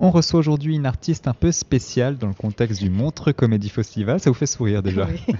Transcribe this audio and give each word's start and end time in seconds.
On 0.00 0.10
reçoit 0.10 0.38
aujourd'hui 0.38 0.76
une 0.76 0.86
artiste 0.86 1.26
un 1.26 1.34
peu 1.34 1.50
spéciale 1.50 2.18
dans 2.18 2.28
le 2.28 2.34
contexte 2.34 2.80
du 2.80 2.88
Montreux 2.88 3.32
Comédie 3.32 3.68
Festival. 3.68 4.20
Ça 4.20 4.30
vous 4.30 4.34
fait 4.34 4.46
sourire 4.46 4.82
déjà 4.82 5.06
Oui. 5.06 5.34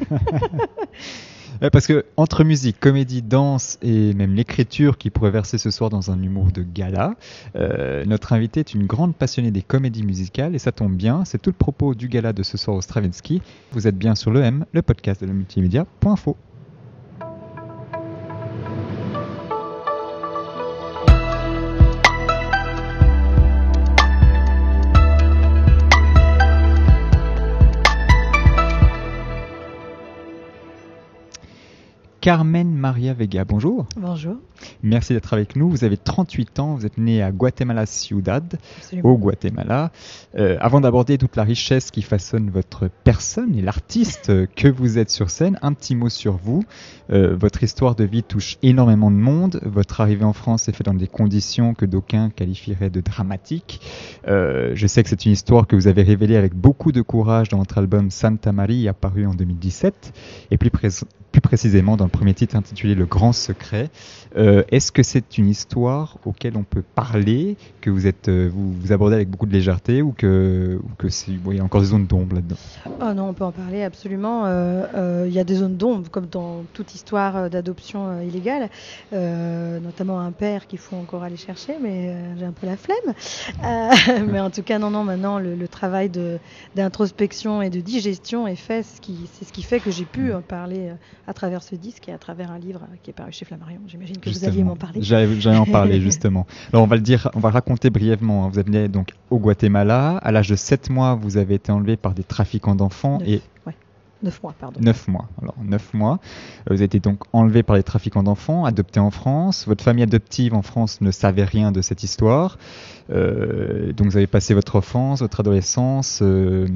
Parce 1.72 1.86
que 1.86 2.04
entre 2.16 2.44
musique, 2.44 2.78
comédie, 2.78 3.22
danse 3.22 3.78
et 3.82 4.14
même 4.14 4.34
l'écriture 4.34 4.96
qui 4.96 5.10
pourrait 5.10 5.30
verser 5.30 5.58
ce 5.58 5.70
soir 5.70 5.90
dans 5.90 6.10
un 6.10 6.22
humour 6.22 6.52
de 6.52 6.62
gala, 6.62 7.14
euh, 7.56 8.04
notre 8.04 8.32
invitée 8.32 8.60
est 8.60 8.74
une 8.74 8.86
grande 8.86 9.14
passionnée 9.14 9.50
des 9.50 9.62
comédies 9.62 10.04
musicales 10.04 10.54
et 10.54 10.58
ça 10.58 10.70
tombe 10.70 10.94
bien, 10.94 11.24
c'est 11.24 11.38
tout 11.42 11.50
le 11.50 11.56
propos 11.56 11.94
du 11.94 12.08
gala 12.08 12.32
de 12.32 12.44
ce 12.44 12.56
soir 12.56 12.76
au 12.76 12.80
Stravinsky. 12.80 13.42
Vous 13.72 13.88
êtes 13.88 13.98
bien 13.98 14.14
sur 14.14 14.30
le 14.30 14.42
M, 14.42 14.66
le 14.72 14.82
podcast 14.82 15.20
de 15.20 15.26
la 15.26 15.32
multimédia.info. 15.32 16.36
Carmen 32.20 32.74
Maria 32.74 33.14
Vega, 33.14 33.44
bonjour. 33.44 33.86
Bonjour. 33.96 34.36
Merci 34.82 35.12
d'être 35.12 35.32
avec 35.32 35.54
nous. 35.54 35.70
Vous 35.70 35.84
avez 35.84 35.96
38 35.96 36.58
ans, 36.58 36.74
vous 36.74 36.84
êtes 36.84 36.98
né 36.98 37.22
à 37.22 37.30
Guatemala 37.30 37.86
Ciudad, 37.86 38.58
Absolument. 38.78 39.08
au 39.08 39.16
Guatemala. 39.16 39.92
Euh, 40.36 40.56
avant 40.60 40.80
d'aborder 40.80 41.16
toute 41.16 41.36
la 41.36 41.44
richesse 41.44 41.92
qui 41.92 42.02
façonne 42.02 42.50
votre 42.50 42.90
personne 43.04 43.54
et 43.54 43.62
l'artiste 43.62 44.32
que 44.56 44.66
vous 44.66 44.98
êtes 44.98 45.10
sur 45.10 45.30
scène, 45.30 45.60
un 45.62 45.72
petit 45.72 45.94
mot 45.94 46.08
sur 46.08 46.36
vous. 46.36 46.64
Euh, 47.10 47.36
votre 47.36 47.62
histoire 47.62 47.94
de 47.94 48.02
vie 48.02 48.24
touche 48.24 48.58
énormément 48.64 49.12
de 49.12 49.16
monde. 49.16 49.60
Votre 49.64 50.00
arrivée 50.00 50.24
en 50.24 50.32
France 50.32 50.68
est 50.68 50.72
faite 50.72 50.86
dans 50.86 50.94
des 50.94 51.06
conditions 51.06 51.72
que 51.74 51.86
d'aucuns 51.86 52.30
qualifieraient 52.30 52.90
de 52.90 53.00
dramatiques. 53.00 53.80
Euh, 54.26 54.72
je 54.74 54.86
sais 54.88 55.04
que 55.04 55.08
c'est 55.08 55.24
une 55.24 55.32
histoire 55.32 55.68
que 55.68 55.76
vous 55.76 55.86
avez 55.86 56.02
révélée 56.02 56.36
avec 56.36 56.54
beaucoup 56.54 56.90
de 56.90 57.00
courage 57.00 57.48
dans 57.48 57.58
votre 57.58 57.78
album 57.78 58.10
Santa 58.10 58.50
Maria, 58.50 58.92
paru 58.92 59.24
en 59.24 59.34
2017, 59.34 60.12
et 60.50 60.58
plus, 60.58 60.70
plus 60.70 61.40
précisément 61.40 61.96
dans 61.96 62.07
le 62.08 62.10
premier 62.10 62.32
titre 62.32 62.56
intitulé 62.56 62.94
Le 62.94 63.04
Grand 63.04 63.34
Secret. 63.34 63.90
Euh, 64.36 64.62
Est-ce 64.70 64.90
que 64.92 65.02
c'est 65.02 65.36
une 65.36 65.48
histoire 65.48 66.16
auquel 66.24 66.56
on 66.56 66.62
peut 66.62 66.82
parler, 66.82 67.56
que 67.82 67.90
vous 67.90 68.06
êtes, 68.06 68.28
euh, 68.28 68.50
vous, 68.50 68.92
abordez 68.92 69.14
avec 69.14 69.28
beaucoup 69.28 69.44
de 69.44 69.52
légèreté, 69.52 70.00
ou 70.00 70.12
que, 70.12 70.80
ou 70.82 70.88
que 70.96 71.08
bon, 71.36 71.52
y 71.52 71.60
a 71.60 71.64
encore 71.64 71.82
des 71.82 71.88
zones 71.88 72.06
d'ombre 72.06 72.36
là-dedans? 72.36 72.56
Oh 72.86 73.12
non, 73.14 73.28
on 73.28 73.32
peut 73.34 73.44
en 73.44 73.52
parler 73.52 73.82
absolument. 73.82 74.44
Euh, 74.46 75.26
Il 75.28 75.34
y 75.34 75.38
a 75.38 75.44
des 75.44 75.56
zones 75.56 75.76
d'ombre, 75.76 76.10
comme 76.10 76.26
dans 76.26 76.64
toute 76.72 76.94
histoire 76.94 77.50
d'adoption 77.50 78.22
illégale, 78.22 78.70
notamment 79.12 80.20
un 80.20 80.32
père 80.32 80.66
qu'il 80.66 80.78
faut 80.78 80.96
encore 80.96 81.22
aller 81.22 81.36
chercher, 81.36 81.74
mais 81.82 82.16
j'ai 82.38 82.46
un 82.46 82.52
peu 82.52 82.66
la 82.66 82.76
flemme. 82.78 84.28
Mais 84.32 84.40
en 84.40 84.50
tout 84.50 84.62
cas, 84.62 84.78
non, 84.78 84.90
non, 84.90 85.04
maintenant, 85.04 85.38
le, 85.38 85.54
le 85.54 85.68
travail 85.68 86.10
d'introspection 86.74 87.60
et 87.60 87.68
de 87.68 87.80
digestion 87.80 88.46
est 88.46 88.56
fait. 88.56 88.82
C'est 88.82 89.44
ce 89.44 89.52
qui 89.52 89.62
fait 89.62 89.80
que 89.80 89.90
j'ai 89.90 90.04
pu 90.04 90.32
en 90.32 90.40
parler 90.40 90.90
à 91.26 91.34
travers 91.34 91.62
ce 91.62 91.74
disque 91.74 91.97
et 92.06 92.12
à 92.12 92.18
travers 92.18 92.50
un 92.52 92.58
livre 92.58 92.80
qui 93.02 93.10
est 93.10 93.12
paru 93.12 93.32
chez 93.32 93.44
Flammarion. 93.44 93.80
J'imagine 93.86 94.18
que 94.18 94.30
vous 94.30 94.44
alliez 94.44 94.62
m'en 94.62 94.76
parler. 94.76 95.00
J'allais 95.02 95.56
en 95.56 95.64
parler 95.66 96.00
justement. 96.08 96.46
Alors 96.72 96.84
on 96.84 96.86
va 96.86 96.96
le 96.96 97.02
dire, 97.02 97.30
on 97.34 97.40
va 97.40 97.50
raconter 97.50 97.90
brièvement. 97.90 98.44
hein. 98.44 98.50
Vous 98.52 98.58
êtes 98.58 98.68
né 98.68 98.88
donc 98.88 99.14
au 99.30 99.38
Guatemala. 99.38 100.18
À 100.18 100.30
l'âge 100.30 100.48
de 100.50 100.56
7 100.56 100.90
mois, 100.90 101.14
vous 101.14 101.36
avez 101.36 101.54
été 101.54 101.72
enlevé 101.72 101.96
par 101.96 102.14
des 102.14 102.24
trafiquants 102.24 102.74
d'enfants 102.74 103.18
et 103.26 103.40
ouais. 103.66 103.74
Neuf 104.22 104.42
mois, 104.42 104.54
pardon. 104.58 104.80
9 104.82 105.08
mois. 105.08 105.28
Alors 105.40 105.54
9 105.62 105.94
mois. 105.94 106.18
Euh, 106.22 106.70
Vous 106.70 106.74
avez 106.74 106.84
été 106.84 106.98
donc 107.00 107.20
enlevé 107.32 107.62
par 107.62 107.76
les 107.76 107.82
trafiquants 107.82 108.22
d'enfants, 108.22 108.64
adopté 108.64 108.98
en 109.00 109.10
France. 109.10 109.64
Votre 109.68 109.84
famille 109.84 110.02
adoptive 110.02 110.54
en 110.54 110.62
France 110.62 111.00
ne 111.00 111.10
savait 111.10 111.44
rien 111.44 111.70
de 111.72 111.82
cette 111.82 112.02
histoire. 112.02 112.58
Euh, 113.10 113.92
donc 113.94 114.08
vous 114.08 114.16
avez 114.18 114.26
passé 114.26 114.52
votre 114.52 114.76
enfance, 114.76 115.20
votre 115.20 115.40
adolescence 115.40 116.18
euh, 116.20 116.66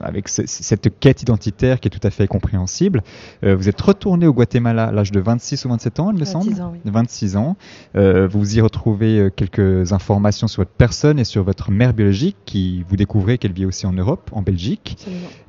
avec 0.00 0.28
ce- 0.28 0.46
cette 0.46 1.00
quête 1.00 1.22
identitaire 1.22 1.80
qui 1.80 1.88
est 1.88 1.90
tout 1.90 2.06
à 2.06 2.10
fait 2.10 2.28
compréhensible. 2.28 3.02
Euh, 3.42 3.56
vous 3.56 3.68
êtes 3.68 3.80
retourné 3.80 4.26
au 4.28 4.32
Guatemala 4.32 4.84
à 4.88 4.92
l'âge 4.92 5.10
de 5.10 5.18
26 5.18 5.64
ou 5.64 5.70
27 5.70 5.98
ans, 5.98 6.10
il 6.10 6.14
me 6.14 6.24
26 6.24 6.30
semble. 6.32 6.60
ans, 6.62 6.70
oui. 6.72 6.78
26 6.84 7.36
ans. 7.36 7.56
Vous 7.94 8.56
y 8.56 8.60
retrouvez 8.60 9.30
quelques 9.34 9.92
informations 9.92 10.46
sur 10.46 10.60
votre 10.60 10.70
personne 10.70 11.18
et 11.18 11.24
sur 11.24 11.42
votre 11.42 11.70
mère 11.70 11.94
biologique 11.94 12.36
qui 12.44 12.84
vous 12.88 12.96
découvrez 12.96 13.38
qu'elle 13.38 13.52
vit 13.52 13.64
aussi 13.66 13.86
en 13.86 13.92
Europe, 13.92 14.30
en 14.32 14.42
Belgique. 14.42 14.96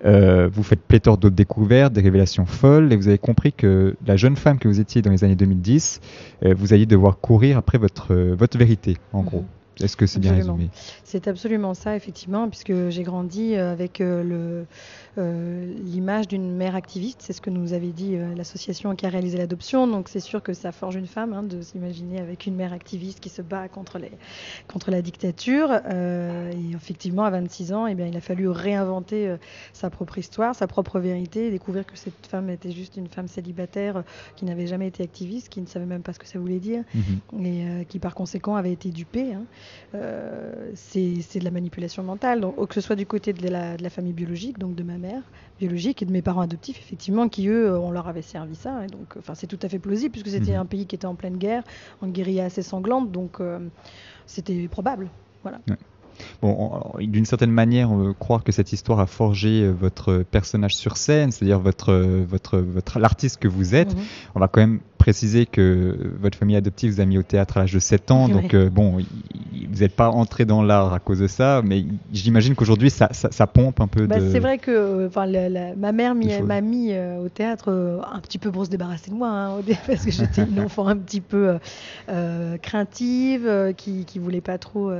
Vous 0.03 0.63
faites 0.63 0.81
pléthore 0.81 1.16
d'autres 1.17 1.35
découvertes, 1.35 1.93
des 1.93 2.01
révélations 2.01 2.45
folles, 2.45 2.91
et 2.93 2.95
vous 2.95 3.07
avez 3.07 3.17
compris 3.17 3.53
que 3.53 3.95
la 4.05 4.15
jeune 4.17 4.35
femme 4.35 4.59
que 4.59 4.67
vous 4.67 4.79
étiez 4.79 5.01
dans 5.01 5.11
les 5.11 5.23
années 5.23 5.35
2010, 5.35 5.99
euh, 6.45 6.53
vous 6.57 6.73
alliez 6.73 6.85
devoir 6.85 7.19
courir 7.19 7.57
après 7.57 7.77
votre, 7.77 8.13
euh, 8.13 8.35
votre 8.37 8.57
vérité, 8.57 8.97
en 9.13 9.21
Mhm. 9.21 9.25
gros. 9.25 9.45
Est-ce 9.81 9.95
que 9.97 10.05
c'est 10.05 10.19
bien 10.19 10.31
Absolument. 10.33 10.55
résumé? 10.55 10.71
C'est 11.03 11.27
absolument 11.27 11.73
ça, 11.73 11.95
effectivement, 11.95 12.49
puisque 12.49 12.89
j'ai 12.89 13.03
grandi 13.03 13.55
euh, 13.55 13.71
avec 13.71 14.01
euh, 14.01 14.63
euh, 15.17 15.73
l'image 15.83 16.27
d'une 16.27 16.55
mère 16.55 16.75
activiste. 16.75 17.21
C'est 17.21 17.33
ce 17.33 17.41
que 17.41 17.49
nous 17.49 17.73
avait 17.73 17.91
dit 17.91 18.15
euh, 18.15 18.33
l'association 18.35 18.95
qui 18.95 19.05
a 19.05 19.09
réalisé 19.09 19.37
l'adoption. 19.37 19.87
Donc 19.87 20.09
c'est 20.09 20.19
sûr 20.19 20.41
que 20.43 20.53
ça 20.53 20.71
forge 20.71 20.95
une 20.95 21.07
femme 21.07 21.33
hein, 21.33 21.43
de 21.43 21.61
s'imaginer 21.61 22.19
avec 22.19 22.45
une 22.45 22.55
mère 22.55 22.73
activiste 22.73 23.19
qui 23.19 23.29
se 23.29 23.41
bat 23.41 23.67
contre, 23.67 23.99
les, 23.99 24.11
contre 24.67 24.91
la 24.91 25.01
dictature. 25.01 25.71
Et 25.73 26.71
effectivement, 26.75 27.23
à 27.23 27.29
26 27.29 27.73
ans, 27.73 27.87
eh 27.87 27.95
bien, 27.95 28.07
il 28.07 28.15
a 28.17 28.21
fallu 28.21 28.47
réinventer 28.49 29.35
sa 29.73 29.89
propre 29.89 30.17
histoire, 30.17 30.55
sa 30.55 30.67
propre 30.67 30.99
vérité, 30.99 31.47
et 31.47 31.51
découvrir 31.51 31.85
que 31.85 31.95
cette 31.97 32.25
femme 32.27 32.49
était 32.49 32.71
juste 32.71 32.97
une 32.97 33.07
femme 33.07 33.27
célibataire 33.27 34.03
qui 34.35 34.45
n'avait 34.45 34.67
jamais 34.67 34.87
été 34.87 35.03
activiste, 35.03 35.49
qui 35.49 35.61
ne 35.61 35.67
savait 35.67 35.85
même 35.85 36.01
pas 36.01 36.13
ce 36.13 36.19
que 36.19 36.27
ça 36.27 36.39
voulait 36.39 36.59
dire 36.59 36.83
Mhm. 36.93 37.45
et 37.45 37.85
qui 37.85 37.99
par 37.99 38.15
conséquent 38.15 38.55
avait 38.55 38.71
été 38.71 38.89
dupé. 38.89 39.33
hein. 39.33 39.43
Euh, 39.95 40.71
c'est 40.75 41.39
de 41.39 41.43
la 41.43 41.51
manipulation 41.51 42.03
mentale, 42.03 42.41
donc, 42.41 42.67
que 42.67 42.73
ce 42.73 42.81
soit 42.81 42.95
du 42.95 43.05
côté 43.05 43.33
de 43.33 43.47
la, 43.47 43.77
de 43.77 43.83
la 43.83 43.89
famille 43.89 44.13
biologique, 44.13 44.59
donc 44.59 44.75
de 44.75 44.83
ma 44.83 44.97
mère 44.97 45.21
biologique 45.59 46.01
et 46.01 46.05
de 46.05 46.11
mes 46.11 46.21
parents 46.21 46.41
adoptifs, 46.41 46.79
effectivement, 46.79 47.29
qui 47.29 47.47
eux, 47.47 47.71
euh, 47.71 47.79
on 47.79 47.91
leur 47.91 48.07
avait 48.07 48.21
servi 48.21 48.55
ça. 48.55 48.83
Et 48.83 48.87
donc, 48.87 49.15
enfin, 49.17 49.33
c'est 49.35 49.47
tout 49.47 49.59
à 49.61 49.69
fait 49.69 49.79
plausible 49.79 50.11
puisque 50.11 50.29
c'était 50.29 50.53
Mhm. 50.53 50.59
un 50.59 50.65
pays 50.65 50.85
qui 50.85 50.95
était 50.95 51.07
en 51.07 51.15
pleine 51.15 51.37
guerre, 51.37 51.63
en 52.01 52.07
guérilla 52.07 52.45
assez 52.45 52.61
sanglante, 52.61 53.11
donc 53.11 53.39
euh, 53.39 53.59
c'était 54.25 54.67
probable. 54.67 55.09
Voilà. 55.43 55.59
Bon, 56.41 56.81
d'une 56.99 57.25
certaine 57.25 57.51
manière, 57.51 57.91
on 57.91 57.97
veut 57.97 58.13
croire 58.13 58.43
que 58.43 58.51
cette 58.51 58.73
histoire 58.73 58.99
a 58.99 59.05
forgé 59.05 59.61
euh, 59.61 59.71
votre 59.71 60.23
personnage 60.23 60.75
sur 60.75 60.97
scène, 60.97 61.31
c'est-à-dire 61.31 61.59
votre, 61.59 61.89
euh, 61.91 62.25
votre, 62.27 62.57
votre, 62.57 62.99
l'artiste 62.99 63.37
que 63.37 63.47
vous 63.47 63.75
êtes. 63.75 63.95
Mhm. 63.95 64.03
On 64.35 64.39
va 64.39 64.47
quand 64.47 64.61
même 64.61 64.79
préciser 65.07 65.45
que 65.45 65.97
votre 66.19 66.37
famille 66.37 66.57
adoptive 66.57 66.91
vous 66.91 66.99
a 66.99 67.05
mis 67.05 67.17
au 67.17 67.23
théâtre 67.23 67.55
à 67.55 67.61
l'âge 67.61 67.71
de 67.71 67.79
7 67.79 68.11
ans, 68.11 68.27
Ouais. 68.27 68.33
donc 68.33 68.53
euh, 68.53 68.69
bon, 68.69 68.97
vous 68.97 69.79
n'êtes 69.79 69.95
pas 69.95 70.09
entré 70.09 70.43
dans 70.43 70.61
l'art 70.61 70.93
à 70.93 70.99
cause 70.99 71.19
de 71.19 71.27
ça, 71.27 71.61
mais 71.63 71.85
j'imagine 72.11 72.55
qu'aujourd'hui 72.55 72.89
ça, 72.89 73.07
ça, 73.13 73.29
ça 73.31 73.47
pompe 73.47 73.79
un 73.79 73.87
peu 73.87 74.05
Bah, 74.05 74.19
de... 74.19 74.29
C'est 74.29 74.39
vrai 74.39 74.57
que 74.57 75.07
enfin, 75.07 75.25
la- 75.25 75.47
la- 75.47 75.75
ma 75.77 75.93
mère 75.93 76.13
m'a 76.13 76.59
mis 76.59 76.91
euh, 76.91 77.19
au 77.19 77.29
théâtre 77.29 77.69
euh, 77.71 78.01
un 78.11 78.19
petit 78.19 78.37
peu 78.37 78.51
pour 78.51 78.65
se 78.65 78.69
débarrasser 78.69 79.09
de 79.09 79.15
moi, 79.15 79.29
hein, 79.29 79.61
parce 79.87 80.03
que 80.03 80.11
j'étais 80.11 80.43
une 80.43 80.59
enfant 80.59 80.87
un 80.87 80.97
petit 80.97 81.21
peu 81.21 81.57
craintive, 82.61 83.73
qui 83.77 84.03
qui 84.03 84.19
voulait 84.19 84.41
pas 84.41 84.57
trop 84.57 84.91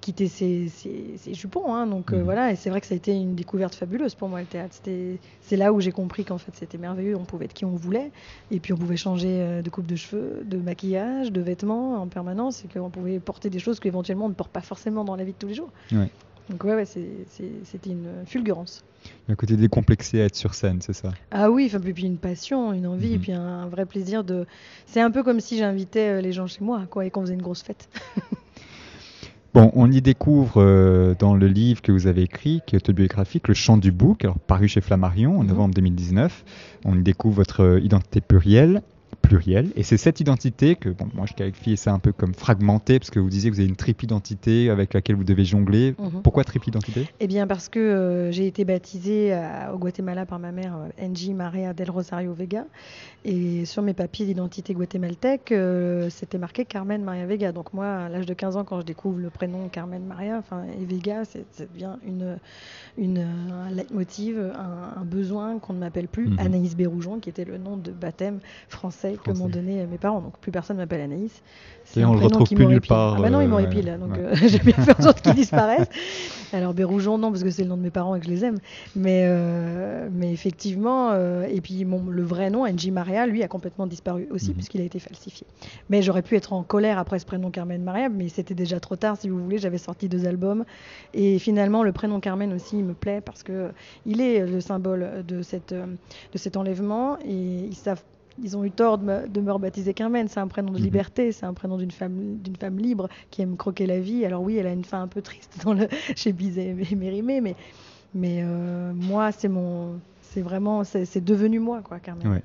quitter 0.00 0.28
ses, 0.28 0.68
ses- 0.68 1.16
ses 1.18 1.34
jupons. 1.34 1.74
hein. 1.74 1.86
donc 1.86 2.12
euh, 2.12 2.18
Mhm. 2.18 2.22
voilà, 2.24 2.52
et 2.52 2.56
c'est 2.56 2.70
vrai 2.70 2.80
que 2.80 2.86
ça 2.86 2.94
a 2.94 2.96
été 2.96 3.12
une 3.12 3.34
découverte 3.34 3.74
fabuleuse 3.74 4.14
pour 4.14 4.28
moi 4.28 4.40
le 4.40 4.46
théâtre. 4.46 4.76
C'est 4.82 5.56
là 5.56 5.72
où 5.72 5.80
j'ai 5.80 5.92
compris 5.92 6.24
qu'en 6.24 6.38
fait 6.38 6.54
c'était 6.56 6.78
merveilleux, 6.78 7.16
on 7.16 7.24
pouvait 7.24 7.44
être 7.44 7.52
qui 7.54 7.64
on 7.64 7.74
voulait, 7.74 8.10
et 8.50 8.60
puis 8.60 8.72
on 8.72 8.76
pouvait 8.78 8.96
changer 8.96 9.40
euh, 9.40 9.62
de 9.62 9.70
coupe 9.70 9.86
de 9.86 9.96
cheveux, 9.96 10.42
de 10.44 10.56
maquillage, 10.58 11.32
de 11.32 11.40
vêtements 11.40 11.94
en 12.00 12.08
permanence, 12.08 12.64
et 12.64 12.68
qu'on 12.68 12.90
pouvait 12.90 13.20
porter 13.20 13.50
des 13.50 13.58
choses 13.58 13.80
qu'éventuellement 13.80 14.26
on 14.26 14.30
ne 14.30 14.34
porte 14.34 14.52
pas 14.52 14.60
forcément 14.62 15.04
dans 15.04 15.16
la 15.16 15.24
vie 15.24 15.32
de 15.32 15.38
tous 15.38 15.48
les 15.48 15.54
jours. 15.54 15.70
Ouais. 15.92 16.10
Donc 16.48 16.64
ouais, 16.64 16.74
ouais 16.74 16.84
c'était 16.86 17.90
une 17.90 18.24
fulgurance. 18.26 18.82
Il 19.04 19.08
y 19.28 19.30
a 19.30 19.32
un 19.32 19.36
côté 19.36 19.56
décomplexé 19.56 20.20
à 20.20 20.24
être 20.24 20.34
sur 20.36 20.54
scène, 20.54 20.80
c'est 20.82 20.92
ça? 20.92 21.10
Ah 21.30 21.50
oui, 21.50 21.64
enfin, 21.66 21.78
puis 21.80 22.04
une 22.04 22.18
passion, 22.18 22.72
une 22.72 22.86
envie, 22.86 23.12
et 23.12 23.16
Mhm. 23.16 23.20
puis 23.22 23.32
un, 23.32 23.40
un 23.40 23.68
vrai 23.68 23.86
plaisir 23.86 24.24
de. 24.24 24.46
C'est 24.86 25.00
un 25.00 25.10
peu 25.10 25.22
comme 25.22 25.40
si 25.40 25.56
j'invitais 25.56 26.18
euh, 26.18 26.20
les 26.20 26.32
gens 26.32 26.46
chez 26.46 26.62
moi, 26.64 26.86
quoi, 26.90 27.06
et 27.06 27.10
qu'on 27.10 27.22
faisait 27.22 27.34
une 27.34 27.40
grosse 27.42 27.62
fête. 27.62 27.88
Bon, 29.52 29.70
on 29.74 29.90
y 29.90 30.00
découvre 30.00 30.62
euh, 30.62 31.14
dans 31.18 31.34
le 31.34 31.48
livre 31.48 31.82
que 31.82 31.90
vous 31.90 32.06
avez 32.06 32.22
écrit, 32.22 32.62
qui 32.66 32.76
est 32.76 32.78
autobiographique, 32.78 33.48
Le 33.48 33.54
chant 33.54 33.76
du 33.76 33.90
bouc, 33.90 34.24
alors 34.24 34.38
paru 34.38 34.68
chez 34.68 34.80
Flammarion 34.80 35.38
en 35.38 35.42
Mhm. 35.42 35.48
novembre 35.48 35.74
2019. 35.74 36.44
On 36.84 36.96
y 36.96 37.02
découvre 37.02 37.36
votre 37.36 37.64
euh, 37.64 37.80
identité 37.80 38.20
plurielle, 38.20 38.80
plurielle, 39.30 39.70
et 39.76 39.84
c'est 39.84 39.96
cette 39.96 40.18
identité 40.18 40.74
que, 40.74 40.88
bon, 40.88 41.06
moi 41.14 41.24
je 41.28 41.34
qualifie 41.34 41.76
ça 41.76 41.92
un 41.92 42.00
peu 42.00 42.10
comme 42.12 42.34
fragmentée, 42.34 42.98
parce 42.98 43.10
que 43.10 43.20
vous 43.20 43.30
disiez 43.30 43.48
que 43.48 43.54
vous 43.54 43.60
avez 43.60 43.68
une 43.68 43.76
triple 43.76 44.04
identité 44.04 44.70
avec 44.70 44.92
laquelle 44.92 45.14
vous 45.14 45.22
devez 45.24 45.44
jongler. 45.44 45.94
Mhm. 46.00 46.22
Pourquoi 46.24 46.42
triple 46.42 46.68
identité? 46.68 47.06
Eh 47.20 47.28
bien, 47.28 47.46
parce 47.46 47.68
que 47.68 47.78
euh, 47.78 48.32
j'ai 48.32 48.48
été 48.48 48.64
baptisée 48.64 49.32
à- 49.32 49.72
au 49.72 49.78
Guatemala 49.78 50.26
par 50.26 50.40
ma 50.40 50.50
mère, 50.50 50.74
euh, 50.76 51.06
Angie 51.06 51.32
Maria 51.32 51.72
del 51.72 51.90
Rosario 51.92 52.32
Vega, 52.34 52.64
et 53.24 53.64
sur 53.66 53.82
mes 53.82 53.94
papiers 53.94 54.26
d'identité 54.26 54.74
guatémaltèque, 54.74 55.52
euh, 55.52 56.08
c'était 56.10 56.38
marqué 56.38 56.64
Carmen 56.64 57.02
Maria 57.04 57.26
Vega. 57.26 57.52
Donc 57.52 57.72
moi, 57.72 57.86
à 57.86 58.08
l'âge 58.08 58.26
de 58.26 58.34
15 58.34 58.56
ans, 58.56 58.64
quand 58.64 58.80
je 58.80 58.86
découvre 58.86 59.18
le 59.20 59.30
prénom 59.30 59.68
Carmen 59.68 60.02
Maria, 60.04 60.38
enfin 60.38 60.64
et 60.80 60.84
Vega, 60.84 61.24
c'est- 61.24 61.44
ça 61.52 61.64
devient 61.72 61.94
une, 62.04 62.36
une, 62.98 63.18
un 63.18 63.70
leitmotiv, 63.70 64.38
un, 64.40 65.00
un 65.00 65.04
besoin 65.04 65.58
qu'on 65.60 65.74
ne 65.74 65.78
m'appelle 65.78 66.08
plus 66.08 66.30
Mhm. 66.30 66.38
Anaïs 66.40 66.74
Béroujon, 66.76 67.20
qui 67.20 67.28
était 67.28 67.44
le 67.44 67.58
nom 67.58 67.76
de 67.76 67.92
baptême 67.92 68.40
français, 68.68 69.16
que 69.22 69.32
m'ont 69.32 69.48
donné 69.48 69.86
mes 69.86 69.98
parents. 69.98 70.20
Donc 70.20 70.38
plus 70.38 70.52
personne 70.52 70.76
m'appelle 70.76 71.00
Anaïs. 71.00 71.42
Et 71.96 72.04
on 72.04 72.14
le 72.14 72.20
retrouve 72.20 72.48
plus 72.48 72.66
nulle 72.66 72.80
part. 72.80 73.16
Ah 73.18 73.22
bah 73.22 73.30
non, 73.30 73.40
ils 73.40 73.48
m'ont 73.48 73.58
euh, 73.58 73.98
donc 73.98 74.16
euh, 74.16 74.34
j'ai 74.46 74.58
bien 74.58 74.74
fait 74.74 74.98
en 74.98 75.02
sorte 75.02 75.22
qu'ils 75.22 75.34
disparaissent. 75.34 75.88
Alors 76.52 76.72
Béroujon, 76.74 77.18
non, 77.18 77.30
parce 77.30 77.42
que 77.42 77.50
c'est 77.50 77.62
le 77.62 77.68
nom 77.68 77.76
de 77.76 77.82
mes 77.82 77.90
parents 77.90 78.14
et 78.14 78.20
que 78.20 78.26
je 78.26 78.30
les 78.30 78.44
aime. 78.44 78.58
Mais, 78.94 79.24
euh, 79.26 80.08
mais 80.12 80.32
effectivement, 80.32 81.14
et 81.14 81.60
puis 81.60 81.84
mon, 81.84 82.04
le 82.04 82.22
vrai 82.22 82.50
nom, 82.50 82.66
NJ 82.66 82.90
Maria, 82.90 83.26
lui, 83.26 83.42
a 83.42 83.48
complètement 83.48 83.86
disparu 83.86 84.28
aussi, 84.30 84.50
mhm. 84.50 84.54
puisqu'il 84.54 84.80
a 84.80 84.84
été 84.84 84.98
falsifié. 84.98 85.46
Mais 85.88 86.02
j'aurais 86.02 86.22
pu 86.22 86.36
être 86.36 86.52
en 86.52 86.62
colère 86.62 86.98
après 86.98 87.18
ce 87.18 87.26
prénom 87.26 87.50
Carmen 87.50 87.82
Maria, 87.82 88.08
mais 88.08 88.28
c'était 88.28 88.54
déjà 88.54 88.80
trop 88.80 88.96
tard, 88.96 89.16
si 89.18 89.28
vous 89.28 89.42
voulez. 89.42 89.58
J'avais 89.58 89.78
sorti 89.78 90.08
deux 90.08 90.26
albums. 90.26 90.64
Et 91.14 91.38
finalement, 91.38 91.82
le 91.82 91.92
prénom 91.92 92.20
Carmen 92.20 92.52
aussi, 92.52 92.78
il 92.78 92.84
me 92.84 92.94
plaît 92.94 93.20
parce 93.20 93.42
que 93.42 93.70
il 94.06 94.20
est 94.20 94.46
le 94.46 94.60
symbole 94.60 95.24
de, 95.26 95.42
cette, 95.42 95.74
de 95.74 96.38
cet 96.38 96.56
enlèvement. 96.56 97.18
Et 97.24 97.66
ils 97.70 97.76
savent 97.76 98.02
ils 98.42 98.56
ont 98.56 98.64
eu 98.64 98.70
tort 98.70 98.98
de 98.98 99.40
me, 99.40 99.52
rebaptiser 99.52 99.94
Carmen. 99.94 100.28
C'est 100.28 100.40
un 100.40 100.48
prénom 100.48 100.72
de 100.72 100.78
mhm. 100.78 100.84
liberté, 100.84 101.32
c'est 101.32 101.46
un 101.46 101.54
prénom 101.54 101.76
d'une 101.76 101.90
femme, 101.90 102.38
d'une 102.38 102.56
femme 102.56 102.78
libre 102.78 103.08
qui 103.30 103.42
aime 103.42 103.56
croquer 103.56 103.86
la 103.86 104.00
vie. 104.00 104.24
Alors 104.24 104.42
oui, 104.42 104.56
elle 104.56 104.66
a 104.66 104.72
une 104.72 104.84
fin 104.84 105.02
un 105.02 105.08
peu 105.08 105.22
triste 105.22 105.60
dans 105.64 105.74
le, 105.74 105.88
chez 106.16 106.32
Bizet 106.32 106.76
et 106.90 106.94
Mérimée, 106.94 107.40
mais, 107.40 107.56
mais 108.14 108.42
euh, 108.42 108.92
moi, 108.94 109.32
c'est 109.32 109.48
mon, 109.48 110.00
c'est 110.20 110.42
vraiment, 110.42 110.84
c'est 110.84 111.24
devenu 111.24 111.58
moi, 111.58 111.80
quoi, 111.82 111.98
Carmen. 111.98 112.40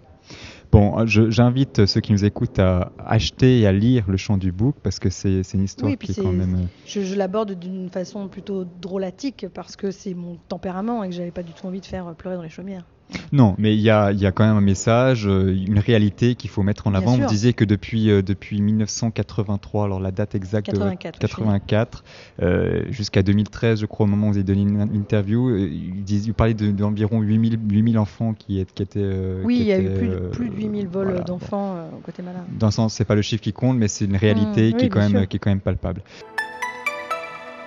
Bon, 0.72 1.06
j'invite 1.06 1.86
ceux 1.86 2.02
qui 2.02 2.12
nous 2.12 2.26
écoutent 2.26 2.60
à 2.60 2.92
acheter 2.98 3.60
et 3.60 3.68
à 3.68 3.72
lire 3.72 4.06
le 4.10 4.18
chant 4.18 4.38
du 4.38 4.52
bouc 4.52 4.76
parce 4.82 5.00
que 5.00 5.10
c'est 5.10 5.42
une 5.54 5.64
histoire 5.64 5.96
qui 5.98 6.12
est, 6.12 6.22
quand 6.22 6.32
même. 6.32 6.56
Euh, 6.56 6.68
je, 6.86 7.02
je 7.02 7.16
l'aborde 7.16 7.54
d'une 7.54 7.90
façon 7.90 8.28
plutôt 8.28 8.66
drôlatique 8.82 9.46
parce 9.54 9.76
que 9.76 9.92
c'est 9.92 10.16
mon 10.16 10.38
tempérament 10.48 11.04
et 11.04 11.10
que 11.10 11.16
j'avais 11.16 11.32
pas 11.32 11.44
du 11.44 11.54
tout 11.54 11.68
envie 11.68 11.80
de 11.80 11.86
faire 11.86 12.14
pleurer 12.16 12.36
dans 12.36 12.42
les 12.42 12.50
chaumières. 12.50 12.86
Non, 13.32 13.56
mais 13.58 13.76
il 13.76 13.82
y 13.82 13.90
a, 13.90 14.12
y 14.12 14.26
a, 14.26 14.32
quand 14.32 14.46
même 14.46 14.58
un 14.58 14.62
message, 14.62 15.28
euh, 15.28 15.56
une 15.56 15.80
réalité 15.80 16.36
qu'il 16.36 16.50
faut 16.50 16.64
mettre 16.64 16.88
en 16.88 16.94
avant. 16.94 17.18
Vous 17.18 17.26
disiez 17.26 17.54
que 17.54 17.66
depuis, 17.66 18.10
euh, 18.10 18.22
depuis 18.22 18.62
1983, 18.62 19.86
alors 19.86 20.00
la 20.00 20.12
date 20.12 20.36
exacte 20.36 20.68
84, 20.68 21.20
84 21.20 22.04
euh, 22.42 22.84
jusqu'à 22.90 23.24
2013, 23.24 23.80
je 23.80 23.86
crois, 23.86 24.06
au 24.06 24.10
moment 24.10 24.28
où 24.28 24.32
vous 24.32 24.38
avez 24.38 24.44
donné 24.44 24.62
une, 24.62 24.82
interview, 24.96 25.50
euh, 25.50 25.70
il, 25.70 26.34
parlait 26.34 26.54
d'environ 26.54 27.22
8000, 27.22 27.60
8000 27.70 27.98
enfants 28.00 28.34
qui, 28.34 28.66
qui 28.74 28.84
étaient. 28.84 29.06
oui, 29.44 29.58
il 29.60 29.68
y 29.68 29.74
a 29.74 29.80
eu 29.80 29.90
plus, 29.90 30.30
plus 30.32 30.50
de 30.50 30.56
8000 30.56 30.88
vols 30.88 31.24
d'enfants 31.26 31.90
au 31.96 32.00
côté 32.00 32.24
malade. 32.24 32.44
Dans 32.58 32.68
le 32.68 32.72
sens, 32.72 32.94
c'est 32.94 33.06
pas 33.06 33.16
le 33.16 33.22
chiffre 33.22 33.42
qui 33.42 33.54
compte, 33.54 33.78
mais 33.78 33.88
c'est 33.88 34.06
une 34.06 34.18
réalité 34.18 34.74
mmh, 34.74 34.78
qui, 34.78 34.86
est 34.86 34.90
quand 34.90 35.10
même, 35.10 35.28
qui 35.28 35.38
est 35.38 35.40
quand 35.40 35.52
même 35.52 35.60
palpable 35.60 36.02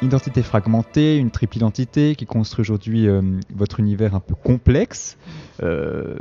identité 0.02 0.42
fragmentée, 0.42 1.16
une 1.16 1.30
triple 1.30 1.56
identité 1.56 2.14
qui 2.14 2.26
construit 2.26 2.62
aujourd'hui 2.62 3.08
euh, 3.08 3.22
votre 3.54 3.80
univers 3.80 4.14
un 4.14 4.20
peu 4.20 4.34
complexe. 4.34 5.16
Euh, 5.62 6.16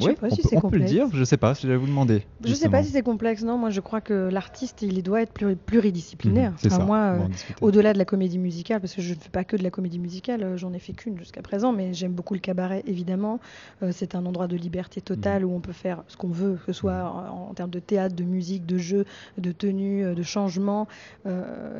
je 0.00 0.06
sais 0.06 0.14
pas 0.14 0.30
si 0.30 0.42
c'est 0.42 0.56
complexe. 0.56 0.70
peut 0.70 0.78
le 0.78 0.84
dire, 0.84 1.08
je 1.12 1.24
sais 1.24 1.36
pas, 1.36 1.54
je 1.54 1.66
vais 1.66 1.76
vous 1.76 1.86
demander. 1.86 2.22
Je 2.44 2.54
sais 2.54 2.68
pas 2.68 2.82
si 2.82 2.90
c'est 2.90 3.02
complexe, 3.02 3.42
non. 3.42 3.58
Moi, 3.58 3.70
je 3.70 3.80
crois 3.80 4.00
que 4.00 4.28
l'artiste, 4.30 4.82
il 4.82 5.02
doit 5.02 5.22
être 5.22 5.32
pluridisciplinaire. 5.32 6.52
Mhm, 6.52 6.56
c'est 6.58 6.70
ça. 6.70 6.84
Moi, 6.84 7.18
au-delà 7.60 7.92
de 7.92 7.98
la 7.98 8.04
comédie 8.04 8.38
musicale, 8.38 8.80
parce 8.80 8.94
que 8.94 9.02
je 9.02 9.14
ne 9.14 9.18
fais 9.18 9.28
pas 9.28 9.44
que 9.44 9.56
de 9.56 9.62
la 9.62 9.70
comédie 9.70 9.98
musicale, 9.98 10.42
euh, 10.42 10.56
j'en 10.56 10.72
ai 10.72 10.78
fait 10.78 10.92
qu'une 10.92 11.18
jusqu'à 11.18 11.42
présent, 11.42 11.72
mais 11.72 11.94
j'aime 11.94 12.12
beaucoup 12.12 12.34
le 12.34 12.40
cabaret, 12.40 12.82
évidemment. 12.86 13.40
Euh, 13.82 13.90
c'est 13.92 14.14
un 14.14 14.26
endroit 14.26 14.48
de 14.48 14.56
liberté 14.56 15.00
totale 15.00 15.42
mhm. 15.42 15.50
où 15.50 15.54
on 15.54 15.60
peut 15.60 15.72
faire 15.72 16.02
ce 16.08 16.16
qu'on 16.16 16.28
veut, 16.28 16.58
que 16.66 16.72
ce 16.72 16.80
soit 16.80 17.04
en, 17.30 17.52
termes 17.54 17.70
de 17.70 17.80
théâtre, 17.80 18.14
de 18.14 18.24
musique, 18.24 18.66
de 18.66 18.78
jeu, 18.78 19.04
de 19.38 19.52
tenue, 19.52 20.04
euh, 20.04 20.14
de 20.14 20.22
changement. 20.22 20.86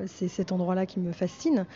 c'est 0.06 0.28
cet 0.28 0.52
endroit-là 0.52 0.86
qui 0.86 1.00
me 1.00 1.12
fascine. 1.12 1.66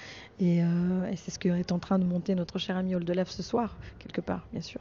Et, 0.40 0.58
et 0.58 1.16
c'est 1.16 1.30
ce 1.30 1.38
que 1.38 1.48
est 1.48 1.72
en 1.72 1.78
train 1.78 1.98
de 1.98 2.04
monter 2.04 2.34
notre 2.34 2.58
cher 2.58 2.76
ami 2.76 2.94
Oldelaf 2.94 3.30
ce 3.30 3.42
soir, 3.42 3.76
quelque 3.98 4.20
part, 4.20 4.46
bien 4.52 4.60
sûr. 4.62 4.80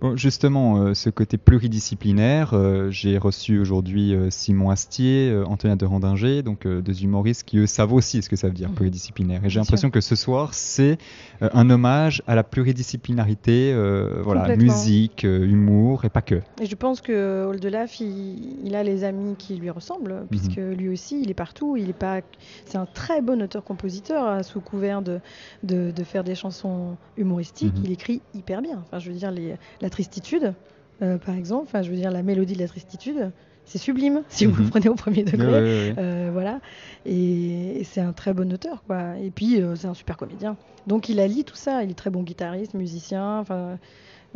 Bon, 0.00 0.16
justement, 0.16 0.76
euh, 0.76 0.94
ce 0.94 1.08
côté 1.08 1.38
pluridisciplinaire, 1.38 2.52
euh, 2.52 2.90
j'ai 2.90 3.16
reçu 3.16 3.58
aujourd'hui 3.58 4.14
euh, 4.14 4.28
Simon 4.30 4.70
Astier, 4.70 5.34
Antonia 5.46 5.74
de 5.74 5.86
Randinger, 5.86 6.42
donc 6.42 6.66
deux 6.66 7.02
humoristes 7.02 7.44
qui 7.44 7.58
eux 7.58 7.66
savent 7.66 7.92
aussi 7.92 8.22
ce 8.22 8.28
que 8.28 8.36
ça 8.36 8.48
veut 8.48 8.54
dire 8.54 8.68
mhm. 8.68 8.74
pluridisciplinaire. 8.74 9.44
Et 9.44 9.48
j'ai 9.48 9.58
l'impression 9.58 9.90
que 9.90 10.00
ce 10.00 10.14
soir, 10.16 10.52
c'est 10.52 10.98
un 11.40 11.70
hommage 11.70 12.22
à 12.26 12.34
la 12.34 12.44
pluridisciplinarité, 12.44 13.74
voilà, 14.22 14.54
musique, 14.56 15.24
humour 15.24 16.04
et 16.04 16.10
pas 16.10 16.22
que. 16.22 16.40
Et 16.60 16.66
je 16.66 16.74
pense 16.74 17.00
que 17.00 17.46
Oldelaf, 17.46 18.00
il, 18.00 18.64
il, 18.64 18.74
a 18.74 18.82
les 18.82 19.04
amis 19.04 19.36
qui 19.36 19.56
lui 19.56 19.70
ressemblent, 19.70 20.14
mhm. 20.14 20.26
puisque 20.28 20.56
lui 20.56 20.88
aussi, 20.88 21.20
il 21.22 21.30
est 21.30 21.34
partout. 21.34 21.76
Il 21.76 21.88
est 21.88 21.98
pas, 21.98 22.20
c'est 22.66 22.78
un 22.78 22.86
très 22.86 23.22
bon 23.22 23.42
auteur-compositeur 23.42 24.26
hein, 24.26 24.42
sous 24.42 24.60
couvert 24.60 25.02
de, 25.02 25.20
de, 25.62 25.90
de, 25.90 26.04
faire 26.04 26.24
des 26.24 26.34
chansons 26.34 26.96
humoristiques. 27.16 27.76
Mhm. 27.76 27.84
Il 27.84 27.92
écrit 27.92 28.20
hyper 28.34 28.62
bien. 28.62 28.82
Enfin, 28.86 28.98
je 28.98 29.10
veux 29.10 29.16
dire 29.16 29.30
les 29.30 29.55
la 29.80 29.90
tristitude, 29.90 30.54
euh, 31.02 31.18
par 31.18 31.34
exemple. 31.34 31.64
Enfin, 31.66 31.82
je 31.82 31.90
veux 31.90 31.96
dire, 31.96 32.10
la 32.10 32.22
mélodie 32.22 32.54
de 32.54 32.60
la 32.60 32.68
tristitude, 32.68 33.30
c'est 33.64 33.78
sublime 33.78 34.22
si 34.28 34.46
vous 34.46 34.56
le 34.56 34.64
mhm. 34.64 34.70
prenez 34.70 34.88
au 34.88 34.94
premier 34.94 35.24
degré. 35.24 35.94
Euh, 35.98 36.30
voilà. 36.32 36.60
Et, 37.04 37.82
c'est 37.84 38.00
un 38.00 38.12
très 38.12 38.32
bon 38.32 38.52
auteur, 38.52 38.82
quoi. 38.86 39.18
Et 39.18 39.30
puis, 39.30 39.60
euh, 39.60 39.76
c'est 39.76 39.88
un 39.88 39.94
super 39.94 40.16
comédien. 40.16 40.56
Donc, 40.86 41.08
il 41.08 41.20
allie 41.20 41.44
tout 41.44 41.56
ça. 41.56 41.82
Il 41.82 41.90
est 41.90 41.94
très 41.94 42.10
bon 42.10 42.22
guitariste, 42.22 42.74
musicien. 42.74 43.40
Enfin, 43.40 43.78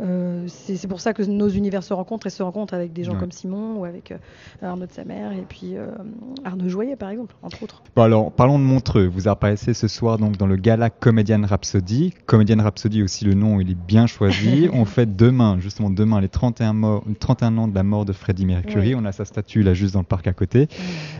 euh, 0.01 0.45
c'est 0.47 0.87
pour 0.87 0.99
ça 0.99 1.13
que 1.13 1.21
nos 1.23 1.49
univers 1.49 1.83
se 1.83 1.93
rencontrent 1.93 2.27
et 2.27 2.31
se 2.31 2.41
rencontrent 2.41 2.73
avec 2.73 2.93
des 2.93 3.03
gens 3.03 3.15
comme 3.15 3.31
Simon 3.31 3.77
ou 3.77 3.85
avec 3.85 4.11
euh, 4.11 4.17
Arnaud 4.61 4.87
de 4.87 4.91
sa 4.91 5.05
mère 5.05 5.31
et 5.31 5.45
puis 5.47 5.77
euh, 5.77 5.87
Arnaud 6.43 6.69
Joyer 6.69 6.95
par 6.95 7.09
exemple, 7.09 7.35
entre 7.43 7.63
autres. 7.63 7.83
Bon 7.95 8.03
alors 8.03 8.31
parlons 8.31 8.57
de 8.57 8.63
Montreux. 8.63 9.05
Vous 9.05 9.27
apparaissez 9.27 9.73
ce 9.73 9.87
soir 9.87 10.17
donc 10.17 10.37
dans 10.37 10.47
le 10.47 10.55
gala 10.55 10.89
Comedian 10.89 11.45
Rhapsody. 11.45 12.13
Comedian 12.25 12.63
Rhapsody 12.63 13.03
aussi 13.03 13.25
le 13.25 13.35
nom 13.35 13.59
il 13.59 13.69
est 13.69 13.75
bien 13.75 14.07
choisi. 14.07 14.69
On 14.73 14.85
fait 14.85 15.15
demain 15.15 15.59
justement 15.59 15.89
demain 15.89 16.19
les 16.19 16.29
31, 16.29 16.73
morts, 16.73 17.03
31 17.19 17.57
ans 17.57 17.67
de 17.67 17.75
la 17.75 17.83
mort 17.83 18.05
de 18.05 18.13
Freddie 18.13 18.45
Mercury. 18.45 18.95
On 18.95 19.05
a 19.05 19.11
sa 19.11 19.25
statue 19.25 19.61
là 19.61 19.73
juste 19.73 19.93
dans 19.93 19.99
le 19.99 20.05
parc 20.05 20.27
à 20.27 20.33
côté. 20.33 20.67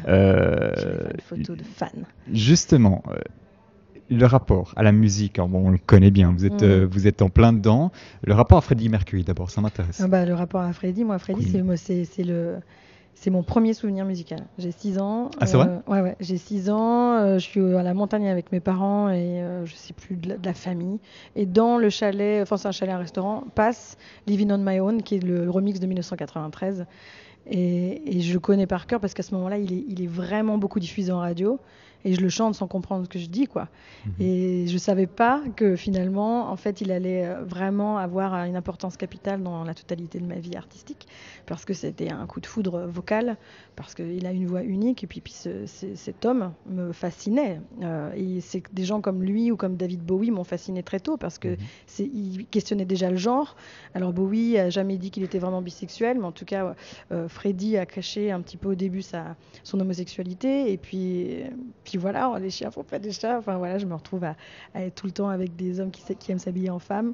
Une 0.07 1.21
photo 1.23 1.55
de 1.55 1.63
fan. 1.63 2.05
Justement 2.31 3.03
le 4.11 4.25
rapport 4.25 4.73
à 4.75 4.83
la 4.83 4.91
musique, 4.91 5.37
bon, 5.37 5.67
on 5.67 5.69
le 5.69 5.77
connaît 5.77 6.11
bien, 6.11 6.33
vous 6.37 6.45
êtes, 6.45 6.61
mm. 6.61 6.65
euh, 6.65 6.87
vous 6.89 7.07
êtes 7.07 7.21
en 7.21 7.29
plein 7.29 7.53
dedans. 7.53 7.91
Le 8.23 8.33
rapport 8.33 8.57
à 8.57 8.61
Freddie 8.61 8.89
Mercury 8.89 9.23
d'abord, 9.23 9.49
ça 9.49 9.61
m'intéresse. 9.61 10.01
Ah 10.03 10.07
bah, 10.07 10.25
le 10.25 10.33
rapport 10.33 10.61
à 10.61 10.73
Freddie, 10.73 11.05
moi, 11.05 11.17
Freddie, 11.17 11.45
c'est, 11.77 12.05
c'est, 12.05 12.23
le. 12.23 12.57
C'est 13.13 13.29
mon 13.29 13.43
premier 13.43 13.73
souvenir 13.73 14.03
musical. 14.03 14.39
J'ai 14.57 14.71
6 14.71 14.99
ans. 14.99 15.31
Ah, 15.39 15.45
c'est 15.45 15.55
vrai? 15.55 15.67
euh, 15.67 15.91
Ouais, 15.91 16.01
ouais. 16.01 16.15
J'ai 16.19 16.37
6 16.37 16.69
ans. 16.69 17.13
Euh, 17.13 17.39
je 17.39 17.45
suis 17.45 17.75
à 17.75 17.83
la 17.83 17.93
montagne 17.93 18.27
avec 18.27 18.51
mes 18.51 18.59
parents 18.59 19.09
et 19.09 19.43
je 19.63 19.73
sais 19.73 19.93
plus 19.93 20.15
de 20.17 20.35
la, 20.43 20.53
famille. 20.53 20.99
Et 21.35 21.45
dans 21.45 21.77
le 21.77 21.89
chalet, 21.89 22.41
enfin, 22.41 22.57
c'est 22.57 22.67
un 22.67 22.71
chalet, 22.71 22.93
un 22.93 22.99
restaurant, 22.99 23.43
passe 23.55 23.97
Living 24.27 24.51
on 24.51 24.57
My 24.57 24.79
Own, 24.79 25.03
qui 25.03 25.15
est 25.15 25.23
le, 25.23 25.49
remix 25.49 25.79
de 25.79 25.87
1993. 25.87 26.85
Et, 27.47 28.17
et, 28.17 28.21
je 28.21 28.33
le 28.33 28.39
connais 28.39 28.67
par 28.67 28.85
cœur 28.85 28.99
parce 28.99 29.13
qu'à 29.13 29.23
ce 29.23 29.33
moment-là, 29.35 29.57
il 29.57 29.73
est, 29.73 29.83
il 29.87 30.01
est 30.03 30.07
vraiment 30.07 30.57
beaucoup 30.57 30.79
diffusé 30.79 31.11
en 31.11 31.19
radio 31.19 31.59
et 32.03 32.13
je 32.13 32.21
le 32.21 32.29
chante 32.29 32.55
sans 32.55 32.67
comprendre 32.67 33.05
ce 33.05 33.09
que 33.09 33.19
je 33.19 33.27
dis 33.27 33.47
quoi. 33.47 33.67
Mhm. 34.05 34.13
Et 34.19 34.67
je 34.67 34.77
savais 34.77 35.07
pas 35.07 35.41
que 35.55 35.75
finalement 35.75 36.51
en 36.51 36.55
fait 36.55 36.81
il 36.81 36.91
allait 36.91 37.27
vraiment 37.43 37.97
avoir 37.97 38.33
une 38.45 38.55
importance 38.55 38.97
capitale 38.97 39.41
dans 39.43 39.63
la 39.63 39.73
totalité 39.73 40.19
de 40.19 40.25
ma 40.25 40.35
vie 40.35 40.55
artistique 40.55 41.07
parce 41.45 41.65
que 41.65 41.73
c'était 41.73 42.11
un 42.11 42.25
coup 42.25 42.39
de 42.39 42.45
foudre 42.45 42.87
vocal 42.87 43.37
parce 43.75 43.95
qu'il 43.95 44.25
a 44.25 44.31
une 44.31 44.47
voix 44.47 44.63
unique 44.63 45.03
et 45.03 45.07
puis, 45.07 45.21
puis 45.21 45.33
cet 45.35 46.25
homme 46.25 46.53
me 46.67 46.91
fascinait 46.91 47.61
euh, 47.81 48.11
et 48.15 48.41
c'est 48.41 48.63
des 48.73 48.83
gens 48.83 49.01
comme 49.01 49.23
lui 49.23 49.51
ou 49.51 49.57
comme 49.57 49.75
David 49.75 50.01
Bowie 50.03 50.31
m'ont 50.31 50.43
fasciné 50.43 50.83
très 50.83 50.99
tôt 50.99 51.17
parce 51.17 51.37
que 51.37 51.49
mhm. 51.49 51.57
c'est 51.87 52.05
il 52.05 52.45
questionnait 52.47 52.85
déjà 52.85 53.09
le 53.09 53.17
genre. 53.17 53.55
Alors 53.93 54.13
Bowie 54.13 54.57
a 54.57 54.69
jamais 54.69 54.97
dit 54.97 55.11
qu'il 55.11 55.23
était 55.23 55.39
vraiment 55.39 55.61
bisexuel 55.61 56.19
mais 56.19 56.25
en 56.25 56.31
tout 56.31 56.45
cas 56.45 56.75
euh, 57.11 57.27
Freddy 57.27 57.77
a 57.77 57.85
caché 57.85 58.31
un 58.31 58.41
petit 58.41 58.57
peu 58.57 58.69
au 58.69 58.75
début 58.75 59.01
sa 59.01 59.35
son 59.63 59.79
homosexualité 59.79 60.71
et 60.71 60.77
puis 60.77 61.43
puis 61.83 61.97
voilà, 61.97 62.37
les 62.39 62.49
chiens 62.49 62.71
font 62.71 62.83
pas 62.83 62.99
des 62.99 63.11
chats. 63.11 63.37
Enfin 63.37 63.57
voilà, 63.57 63.77
je 63.77 63.85
me 63.85 63.95
retrouve 63.95 64.23
à, 64.23 64.35
être 64.75 64.95
tout 64.95 65.07
le 65.07 65.13
temps 65.13 65.29
avec 65.29 65.55
des 65.55 65.79
hommes 65.79 65.91
qui, 65.91 66.31
aiment 66.31 66.39
s'habiller 66.39 66.69
en 66.69 66.79
femme. 66.79 67.13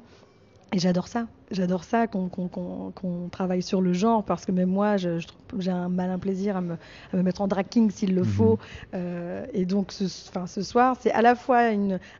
Et 0.72 0.78
j'adore 0.78 1.08
ça. 1.08 1.26
J'adore 1.50 1.82
ça 1.82 2.06
qu'on 2.06 3.28
travaille 3.32 3.62
sur 3.62 3.80
le 3.80 3.94
genre 3.94 4.22
parce 4.22 4.44
que 4.44 4.52
même 4.52 4.68
moi, 4.68 4.96
j'ai 4.98 5.70
un 5.70 5.88
malin 5.88 6.18
plaisir 6.18 6.58
à 6.58 6.60
me, 6.60 6.76
mettre 7.14 7.40
en 7.40 7.48
drag 7.48 7.66
s'il 7.90 8.14
le 8.14 8.22
mhm. 8.22 8.26
faut. 8.26 8.58
Euh, 8.92 9.46
et 9.54 9.64
donc, 9.64 9.92
ce, 9.92 10.08
ce 10.08 10.62
soir, 10.62 10.96
c'est 11.00 11.12
à 11.12 11.22
la 11.22 11.34
fois 11.34 11.70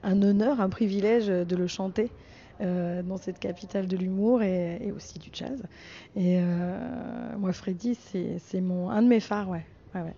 un 0.03 0.23
honneur, 0.23 0.61
un 0.61 0.71
privilège 0.71 1.27
de 1.27 1.57
le 1.57 1.67
chanter. 1.67 2.11
Euh, 2.61 3.05
dans 3.05 3.19
cette 3.19 3.39
capitale 3.39 3.87
de 3.87 3.97
l'humour 3.97 4.43
et, 4.43 4.91
aussi 4.91 5.21
du 5.21 5.29
jazz. 5.33 5.63
Et 6.17 6.41
euh, 6.41 7.37
moi, 7.39 7.53
Freddy, 7.53 7.95
c'est 7.95 8.41
un 8.59 9.03
de 9.03 9.07
mes 9.07 9.21
phares, 9.21 9.49
ouais. 9.49 9.65
ouais, 9.95 10.01
ouais. 10.01 10.15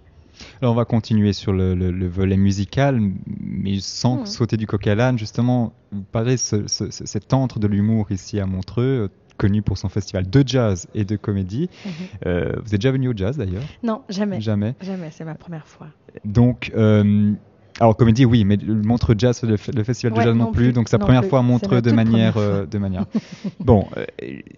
Alors 0.61 0.73
on 0.73 0.77
va 0.77 0.85
continuer 0.85 1.33
sur 1.33 1.53
le, 1.53 2.09
volet 2.09 2.37
musical, 2.37 3.01
mais 3.41 3.79
sans 3.81 4.27
sauter 4.27 4.57
du 4.57 4.67
coq 4.67 4.87
à 4.87 4.95
l'âne, 4.95 5.19
justement, 5.19 5.73
vous 5.93 6.05
parlez 6.13 6.37
de 6.37 6.67
cet 6.67 7.33
antre 7.33 7.59
de 7.59 7.67
l'humour 7.67 8.11
ici 8.11 8.41
à 8.41 8.47
Montreux, 8.47 9.11
connu 9.41 9.63
pour 9.63 9.79
son 9.79 9.89
festival 9.89 10.29
de 10.29 10.45
jazz 10.47 10.87
et 10.95 11.05
de 11.05 11.17
comédie. 11.17 11.71
Mhm. 11.85 11.93
Euh, 12.27 12.53
vous 12.63 12.75
êtes 12.75 12.81
déjà 12.81 12.93
venu 12.93 13.09
au 13.09 13.17
jazz 13.17 13.39
d'ailleurs? 13.39 13.63
Non, 13.83 14.03
jamais. 14.11 14.41
Jamais. 14.41 14.75
Jamais, 14.83 15.11
c'est 15.11 15.25
ma 15.25 15.35
première 15.35 15.67
fois. 15.67 15.87
Donc, 16.27 16.71
euh, 16.77 17.33
alors 17.79 17.97
comédie 17.97 18.27
oui, 18.27 18.45
mais 18.45 18.57
le 18.57 18.75
Montreux 18.75 19.15
Jazz, 19.17 19.43
le, 19.43 19.57
festival 19.57 20.13
de 20.13 20.21
jazz 20.21 20.35
non, 20.35 20.53
plus, 20.53 20.73
donc 20.73 20.91
sa 20.91 20.99
première 20.99 21.25
fois 21.25 21.39
à 21.39 21.43
Montreux 21.43 21.81
de 21.81 21.93
manière, 21.93 22.37
euh, 22.37 22.67
de 22.67 22.77
manière. 22.77 23.07
bon, 23.61 23.87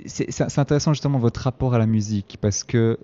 c'est 0.06 0.58
intéressant 0.58 0.92
justement 0.92 1.18
votre 1.18 1.42
rapport 1.42 1.74
à 1.74 1.78
la 1.78 1.86
musique 1.86 2.38
parce 2.40 2.64
que 2.64 2.98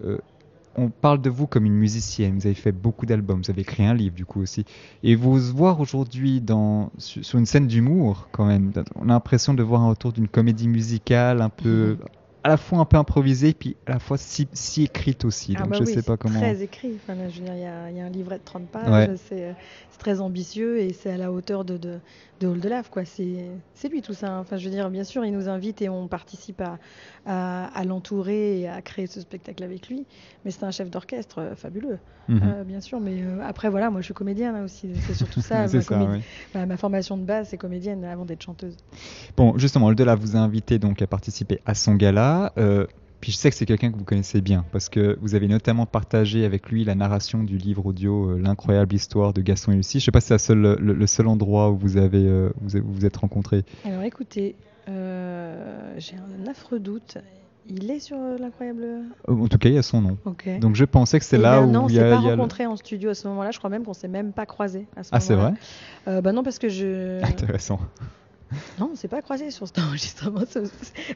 on 0.78 0.90
parle 0.90 1.20
de 1.20 1.28
vous 1.30 1.46
comme 1.46 1.66
une 1.66 1.74
musicienne. 1.74 2.38
Vous 2.38 2.46
avez 2.46 2.54
fait 2.54 2.72
beaucoup 2.72 3.04
d'albums, 3.04 3.42
vous 3.42 3.50
avez 3.50 3.62
écrit 3.62 3.84
un 3.84 3.94
livre 3.94 4.14
du 4.14 4.24
coup 4.24 4.40
aussi. 4.40 4.64
Et 5.02 5.14
vous 5.14 5.38
voir 5.38 5.80
aujourd'hui 5.80 6.40
dans 6.40 6.90
sur 6.98 7.38
une 7.38 7.46
scène 7.46 7.66
d'humour, 7.66 8.28
quand 8.32 8.46
même, 8.46 8.72
on 8.94 9.08
a 9.08 9.12
l'impression 9.12 9.54
de 9.54 9.62
voir 9.62 9.82
un 9.82 9.90
retour 9.90 10.12
d'une 10.12 10.28
comédie 10.28 10.68
musicale 10.68 11.42
un 11.42 11.50
peu 11.50 11.98
mhm 12.00 12.17
à 12.44 12.48
la 12.50 12.56
fois 12.56 12.78
un 12.78 12.84
peu 12.84 12.96
improvisée, 12.96 13.52
puis 13.52 13.76
à 13.86 13.92
la 13.94 13.98
fois 13.98 14.16
si, 14.16 14.48
si 14.52 14.84
écrite 14.84 15.24
aussi. 15.24 15.54
Ah 15.56 15.62
donc 15.62 15.70
bah 15.70 15.76
je 15.80 15.84
oui, 15.84 15.92
sais 15.94 16.02
pas 16.02 16.16
comment. 16.16 16.38
Très 16.38 16.62
écrit. 16.62 16.92
Enfin, 16.96 17.14
je 17.28 17.38
veux 17.40 17.44
dire, 17.44 17.54
il 17.54 17.60
y, 17.60 17.64
a, 17.66 17.90
y, 17.90 18.00
a 18.00 18.04
un 18.04 18.10
livret 18.10 18.38
de 18.38 18.44
30 18.44 18.68
pages. 18.68 19.10
C'est 19.28 19.54
très 19.98 20.20
ambitieux 20.20 20.78
et 20.80 20.92
c'est 20.92 21.10
à 21.10 21.16
la 21.16 21.32
hauteur 21.32 21.64
de, 21.64 21.76
de, 21.76 21.98
de 22.40 22.52
de 22.54 22.68
Lave. 22.68 22.88
C'est 23.04 23.88
lui 23.90 24.00
tout 24.02 24.14
ça. 24.14 24.28
Hein. 24.30 24.40
Enfin, 24.40 24.56
je 24.56 24.64
veux 24.64 24.70
dire, 24.70 24.88
bien 24.90 25.04
sûr, 25.04 25.24
il 25.24 25.32
nous 25.32 25.48
invite 25.48 25.82
et 25.82 25.88
on 25.88 26.06
participe 26.08 26.60
à, 26.60 26.78
à, 27.26 27.66
à 27.76 27.84
l'entourer 27.84 28.60
et 28.60 28.68
à 28.68 28.80
créer 28.82 29.06
ce 29.08 29.20
spectacle 29.20 29.64
avec 29.64 29.88
lui. 29.88 30.06
Mais 30.44 30.50
c'est 30.52 30.64
un 30.64 30.70
chef 30.70 30.90
d'orchestre 30.90 31.38
euh, 31.40 31.54
fabuleux, 31.56 31.98
Mhm. 32.28 32.40
euh, 32.44 32.64
bien 32.64 32.80
sûr. 32.80 33.00
Mais 33.00 33.22
euh, 33.22 33.40
après, 33.42 33.68
voilà, 33.70 33.90
moi 33.90 34.00
je 34.00 34.04
suis 34.06 34.14
comédienne 34.14 34.54
hein, 34.54 34.64
aussi. 34.64 34.90
C'est 35.06 35.14
surtout 35.14 35.40
ça. 35.40 35.62
Ma, 35.62 35.68
ça, 35.68 35.78
comédie- 35.80 36.12
oui. 36.12 36.20
Enfin, 36.50 36.66
ma 36.66 36.76
formation 36.76 37.16
de 37.16 37.24
base, 37.24 37.48
c'est 37.48 37.56
comédienne 37.58 38.04
avant 38.04 38.24
d'être 38.24 38.42
chanteuse. 38.42 38.76
Bon, 39.36 39.56
justement, 39.58 39.86
Hall 39.86 39.94
de 39.96 40.04
Lave 40.04 40.20
vous 40.20 40.36
a 40.36 40.38
invité 40.38 40.78
donc 40.78 41.02
à 41.02 41.06
participer 41.06 41.60
à 41.66 41.74
son 41.74 41.94
gala. 41.96 42.27
Euh, 42.58 42.86
puis 43.20 43.32
je 43.32 43.36
sais 43.36 43.50
que 43.50 43.56
c'est 43.56 43.66
quelqu'un 43.66 43.90
que 43.90 43.96
vous 43.98 44.04
connaissez 44.04 44.40
bien 44.40 44.64
parce 44.70 44.88
que 44.88 45.18
vous 45.20 45.34
avez 45.34 45.48
notamment 45.48 45.86
partagé 45.86 46.44
avec 46.44 46.68
lui 46.70 46.84
la 46.84 46.94
narration 46.94 47.42
du 47.42 47.56
livre 47.58 47.84
audio 47.86 48.30
euh, 48.30 48.38
L'incroyable 48.40 48.94
histoire 48.94 49.32
de 49.32 49.40
Gaston 49.42 49.72
et 49.72 49.76
Lucie. 49.76 49.98
Je 49.98 50.04
sais 50.04 50.10
pas 50.12 50.20
si 50.20 50.32
c'est 50.38 50.54
le, 50.54 50.76
le 50.76 51.06
seul 51.08 51.26
endroit 51.26 51.70
où 51.70 51.76
vous 51.76 51.96
avez 51.96 52.24
euh, 52.26 52.50
vous 52.60 53.04
êtes 53.04 53.16
rencontrés. 53.16 53.64
Alors 53.84 54.02
écoutez, 54.02 54.54
euh, 54.88 55.94
j'ai 55.98 56.14
un 56.16 56.48
affreux 56.50 56.78
doute. 56.78 57.18
Il 57.70 57.90
est 57.90 57.98
sur 58.00 58.16
l'incroyable. 58.40 58.86
En 59.26 59.46
tout 59.46 59.58
cas, 59.58 59.68
il 59.68 59.74
y 59.74 59.78
a 59.78 59.82
son 59.82 60.00
nom. 60.00 60.16
Ok. 60.24 60.48
Donc 60.60 60.74
je 60.74 60.86
pensais 60.86 61.18
que 61.18 61.24
c'est 61.26 61.36
Eh 61.36 61.42
là 61.42 61.60
ben 61.60 61.66
où 61.66 61.70
non, 61.72 61.84
on 61.84 61.88
il 61.88 61.92
y 61.92 61.96
s'est 61.96 62.02
a, 62.04 62.10
pas 62.14 62.16
il 62.22 62.26
y 62.26 62.30
a 62.30 62.36
le- 62.36 62.40
en 62.40 62.76
studio 62.76 63.10
à 63.10 63.14
ce 63.14 63.28
moment-là. 63.28 63.50
Je 63.50 63.58
crois 63.58 63.68
même 63.68 63.84
qu'on 63.84 63.92
s'est 63.92 64.08
même 64.08 64.32
pas 64.32 64.46
croisés 64.46 64.86
à 64.96 65.02
ce 65.02 65.10
Ah, 65.12 65.20
c'est 65.20 65.34
moment-là. 65.34 65.50
vrai? 65.50 65.60
Euh, 66.14 66.20
Bah 66.22 66.32
non, 66.32 66.42
parce 66.42 66.58
que 66.58 66.68
je. 66.70 67.20
Intéressant. 67.24 67.80
Non, 68.78 68.90
on 68.92 68.96
s'est 68.96 69.08
pas 69.08 69.22
croisés 69.22 69.50
sur 69.50 69.66
cet 69.66 69.78
enregistrement. 69.86 70.40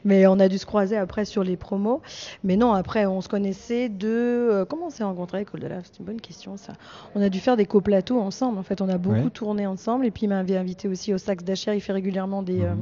Mais 0.05 0.27
on 0.27 0.39
a 0.39 0.47
dû 0.47 0.57
se 0.57 0.65
croiser 0.65 0.97
après 0.97 1.25
sur 1.25 1.43
les 1.43 1.57
promos. 1.57 2.01
Mais 2.43 2.55
non, 2.57 2.73
après, 2.73 3.05
on 3.05 3.21
se 3.21 3.29
connaissait 3.29 3.89
de. 3.89 4.07
euh, 4.07 4.65
Comment 4.65 4.87
on 4.87 4.89
s'est 4.89 5.03
rencontrés 5.03 5.37
avec 5.37 5.53
Old 5.53 5.63
Love 5.63 5.81
C'est 5.83 5.99
une 5.99 6.05
bonne 6.05 6.21
question, 6.21 6.57
ça. 6.57 6.73
On 7.15 7.21
a 7.21 7.29
dû 7.29 7.39
faire 7.39 7.57
des 7.57 7.65
coplateaux 7.65 8.19
ensemble. 8.19 8.57
En 8.57 8.63
fait, 8.63 8.81
on 8.81 8.89
a 8.89 8.97
beaucoup 8.97 9.15
Ouais. 9.15 9.29
tourné 9.29 9.65
ensemble. 9.67 10.05
Et 10.05 10.11
puis, 10.11 10.23
il 10.25 10.29
m'avait 10.29 10.57
invité 10.57 10.87
aussi 10.87 11.13
au 11.13 11.17
Sax 11.17 11.43
d'Acher. 11.43 11.73
Il 11.75 11.81
fait 11.81 11.93
régulièrement 11.93 12.43
des. 12.43 12.53
Mhm. 12.59 12.63
euh, 12.63 12.73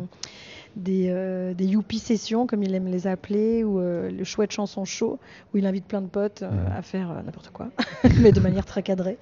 des, 0.76 1.08
euh, 1.10 1.54
des 1.54 1.66
youpi 1.66 2.00
sessions, 2.00 2.48
comme 2.48 2.64
il 2.64 2.74
aime 2.74 2.88
les 2.88 3.08
appeler, 3.08 3.64
ou 3.64 3.80
euh, 3.80 4.10
le 4.10 4.24
chouette 4.24 4.52
chanson 4.52 4.86
show, 4.86 5.20
où 5.54 5.58
il 5.58 5.66
invite 5.66 5.86
plein 5.86 6.02
de 6.02 6.08
potes 6.08 6.44
euh, 6.44 6.50
à 6.78 6.82
faire 6.82 7.12
euh, 7.12 7.22
n'importe 7.24 7.50
quoi, 7.52 7.70
mais 8.22 8.32
de 8.32 8.40
manière 8.40 8.66
très 8.66 8.84
cadrée. 8.84 9.18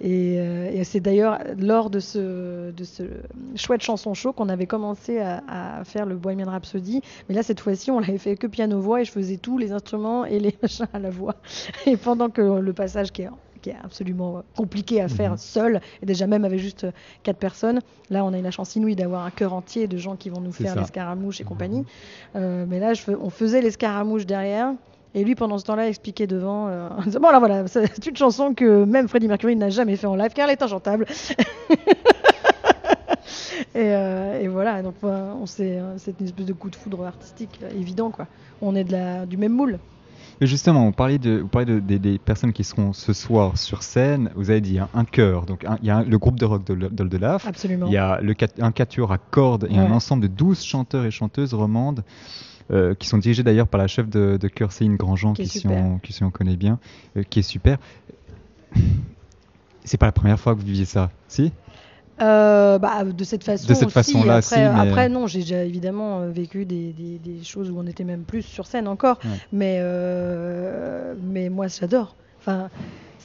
Et, 0.00 0.34
et 0.34 0.84
c'est 0.84 1.00
d'ailleurs 1.00 1.38
lors 1.58 1.90
de 1.90 2.00
ce, 2.00 2.70
de 2.70 2.84
ce 2.84 3.02
chouette 3.54 3.82
chanson 3.82 4.14
show 4.14 4.32
qu'on 4.32 4.48
avait 4.48 4.66
commencé 4.66 5.18
à, 5.18 5.42
à 5.48 5.84
faire 5.84 6.06
le 6.06 6.16
Bohemian 6.16 6.50
Rhapsody. 6.50 7.00
Mais 7.28 7.34
là, 7.34 7.42
cette 7.42 7.60
fois-ci, 7.60 7.90
on 7.90 8.00
l'avait 8.00 8.18
fait 8.18 8.36
que 8.36 8.46
piano-voix 8.46 9.00
et 9.00 9.04
je 9.04 9.12
faisais 9.12 9.36
tous 9.36 9.58
les 9.58 9.72
instruments 9.72 10.24
et 10.24 10.38
les 10.38 10.56
machins 10.62 10.86
à 10.92 10.98
la 10.98 11.10
voix. 11.10 11.36
Et 11.86 11.96
pendant 11.96 12.30
que 12.30 12.60
le 12.60 12.72
passage 12.72 13.12
qui 13.12 13.22
est 13.22 13.28
qui 13.62 13.70
est 13.70 13.76
absolument 13.82 14.38
euh, 14.38 14.40
compliqué 14.56 15.00
à 15.00 15.08
faire 15.08 15.32
Mhm. 15.32 15.36
seul, 15.38 15.80
et 16.02 16.06
déjà 16.06 16.26
même 16.26 16.44
avec 16.44 16.58
juste 16.58 16.84
euh, 16.84 16.90
quatre 17.22 17.38
personnes. 17.38 17.80
Là, 18.10 18.24
on 18.24 18.32
a 18.34 18.38
eu 18.38 18.42
la 18.42 18.50
chance 18.50 18.76
inouïe 18.76 18.96
d'avoir 18.96 19.24
un 19.24 19.30
chœur 19.30 19.54
entier 19.54 19.86
de 19.86 19.96
gens 19.96 20.16
qui 20.16 20.28
vont 20.28 20.40
nous 20.40 20.52
faire 20.52 20.74
ça. 20.74 20.80
les 20.80 20.86
scaramouches 20.86 21.40
et 21.40 21.44
compagnie. 21.44 21.84
Euh, 22.36 22.66
mais 22.68 22.80
là, 22.80 22.92
je 22.92 23.02
on 23.12 23.30
faisait 23.30 23.62
les 23.62 23.70
scaramouches 23.70 24.26
derrière. 24.26 24.72
Et 25.14 25.24
lui, 25.24 25.34
pendant 25.34 25.58
ce 25.58 25.64
temps-là, 25.64 25.88
expliquait 25.88 26.26
devant. 26.26 26.68
euh, 26.68 26.88
en 26.88 27.02
disant, 27.02 27.20
bon, 27.20 27.28
alors 27.28 27.40
voilà, 27.40 27.66
c'est 27.68 28.06
une 28.06 28.16
chanson 28.16 28.54
que 28.54 28.84
même 28.84 29.08
Freddie 29.08 29.28
Mercury 29.28 29.56
n'a 29.56 29.70
jamais 29.70 29.96
fait 29.96 30.06
en 30.06 30.16
live, 30.16 30.32
car 30.34 30.46
elle 30.48 30.52
est 30.52 30.62
inchantable. 30.62 31.06
et, 33.74 33.94
euh, 33.94 34.40
et 34.40 34.48
voilà, 34.48 34.82
donc 34.82 34.94
on 35.02 35.46
c'est 35.46 35.76
une 35.76 35.94
espèce 35.96 36.46
de 36.46 36.52
coup 36.52 36.70
de 36.70 36.76
foudre 36.76 37.04
artistique 37.06 37.60
évident, 37.76 38.10
quoi. 38.10 38.26
On 38.60 38.74
est 38.74 38.84
de 38.84 38.92
la, 38.92 39.26
du 39.26 39.36
même 39.36 39.52
moule. 39.52 39.78
Justement, 40.40 40.86
vous 40.86 40.92
parlez, 40.92 41.18
de, 41.18 41.38
vous 41.38 41.46
parlez 41.48 41.66
de- 41.66 41.78
des- 41.78 42.00
des 42.00 42.18
personnes 42.18 42.52
qui 42.52 42.64
seront 42.64 42.92
ce 42.92 43.12
soir 43.12 43.56
sur 43.56 43.82
scène. 43.84 44.30
Vous 44.34 44.50
avez 44.50 44.60
dit 44.60 44.78
hein, 44.80 44.88
un 44.92 45.04
chœur, 45.04 45.46
donc 45.46 45.64
un- 45.64 45.78
il 45.82 45.86
y 45.86 45.90
a 45.90 45.98
un- 45.98 46.02
le 46.04 46.18
groupe 46.18 46.38
de 46.40 46.44
rock 46.44 46.64
de, 46.66 46.74
de, 46.74 46.88
de 47.04 47.16
Laf. 47.16 47.46
Absolument. 47.46 47.86
Il 47.86 47.92
y 47.92 47.96
a 47.96 48.20
le, 48.20 48.34
un 48.60 48.72
quatuor 48.72 49.12
à 49.12 49.18
cordes 49.18 49.68
et 49.70 49.78
un 49.78 49.92
ensemble 49.92 50.22
de 50.24 50.26
12 50.28 50.62
chanteurs 50.64 51.04
et 51.04 51.10
chanteuses 51.12 51.54
romandes 51.54 52.02
euh, 52.72 52.94
qui 52.94 53.06
sont 53.06 53.18
dirigés 53.18 53.42
d'ailleurs 53.44 53.68
par 53.68 53.78
la 53.78 53.86
chef 53.86 54.08
de, 54.08 54.36
de 54.40 54.48
chœur 54.48 54.72
Céline 54.72 54.96
Grandjean, 54.96 55.34
Qui 55.34 55.42
qui, 55.44 55.48
si 55.48 55.58
super. 55.60 55.76
on, 55.78 55.98
qui 55.98 56.12
si 56.12 56.24
on 56.24 56.30
connaît 56.30 56.56
bien, 56.56 56.78
euh, 57.16 57.22
qui 57.22 57.38
est 57.40 57.42
super. 57.42 57.78
C'est 59.84 59.98
pas 59.98 60.06
la 60.06 60.12
première 60.12 60.38
fois 60.38 60.54
que 60.54 60.60
vous 60.60 60.66
viviez 60.66 60.84
ça, 60.84 61.10
si? 61.28 61.52
Euh, 62.22 62.78
bah, 62.78 63.04
de 63.04 63.24
cette 63.24 63.42
façon. 63.44 63.66
De 63.66 63.74
cette 63.74 63.84
aussi. 63.86 63.92
façon-là, 63.94 64.36
après, 64.36 64.42
si, 64.42 64.54
mais- 64.60 64.88
après, 64.90 65.08
non, 65.08 65.26
j'ai 65.26 65.40
déjà 65.40 65.64
évidemment 65.64 66.20
euh, 66.20 66.30
vécu 66.30 66.64
des, 66.64 66.92
des- 66.92 67.18
des 67.18 67.42
choses 67.42 67.70
où 67.70 67.78
on 67.78 67.86
était 67.86 68.04
même 68.04 68.22
plus 68.22 68.42
sur 68.42 68.66
scène 68.66 68.86
encore. 68.86 69.18
Ouais. 69.24 69.30
Mais, 69.52 69.76
euh, 69.80 71.14
mais 71.22 71.48
moi, 71.48 71.66
j'adore. 71.68 72.14
Enfin, 72.40 72.68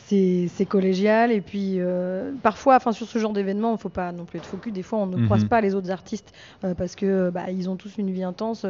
c'est 0.10 0.66
collégial. 0.70 1.32
Et 1.34 1.42
puis, 1.42 1.80
parfois, 2.42 2.78
enfin, 2.78 2.92
sur 2.94 3.08
ce 3.08 3.20
genre 3.20 3.34
d'événement, 3.34 3.70
il 3.72 3.74
ne 3.74 3.78
faut 3.78 3.90
pas 3.90 4.12
non 4.14 4.24
plus 4.26 4.38
être 4.40 4.46
focus. 4.46 4.72
Des 4.72 4.82
fois, 4.84 5.00
on 5.00 5.06
ne 5.06 5.18
Mhm. 5.18 5.26
croise 5.26 5.44
pas 5.46 5.60
les 5.60 5.76
autres 5.76 5.92
artistes 5.92 6.32
parce 6.78 6.96
que 6.96 7.30
bah, 7.30 7.52
ils 7.52 7.70
ont 7.70 7.76
tous 7.76 7.98
une 7.98 8.10
vie 8.12 8.24
intense. 8.24 8.66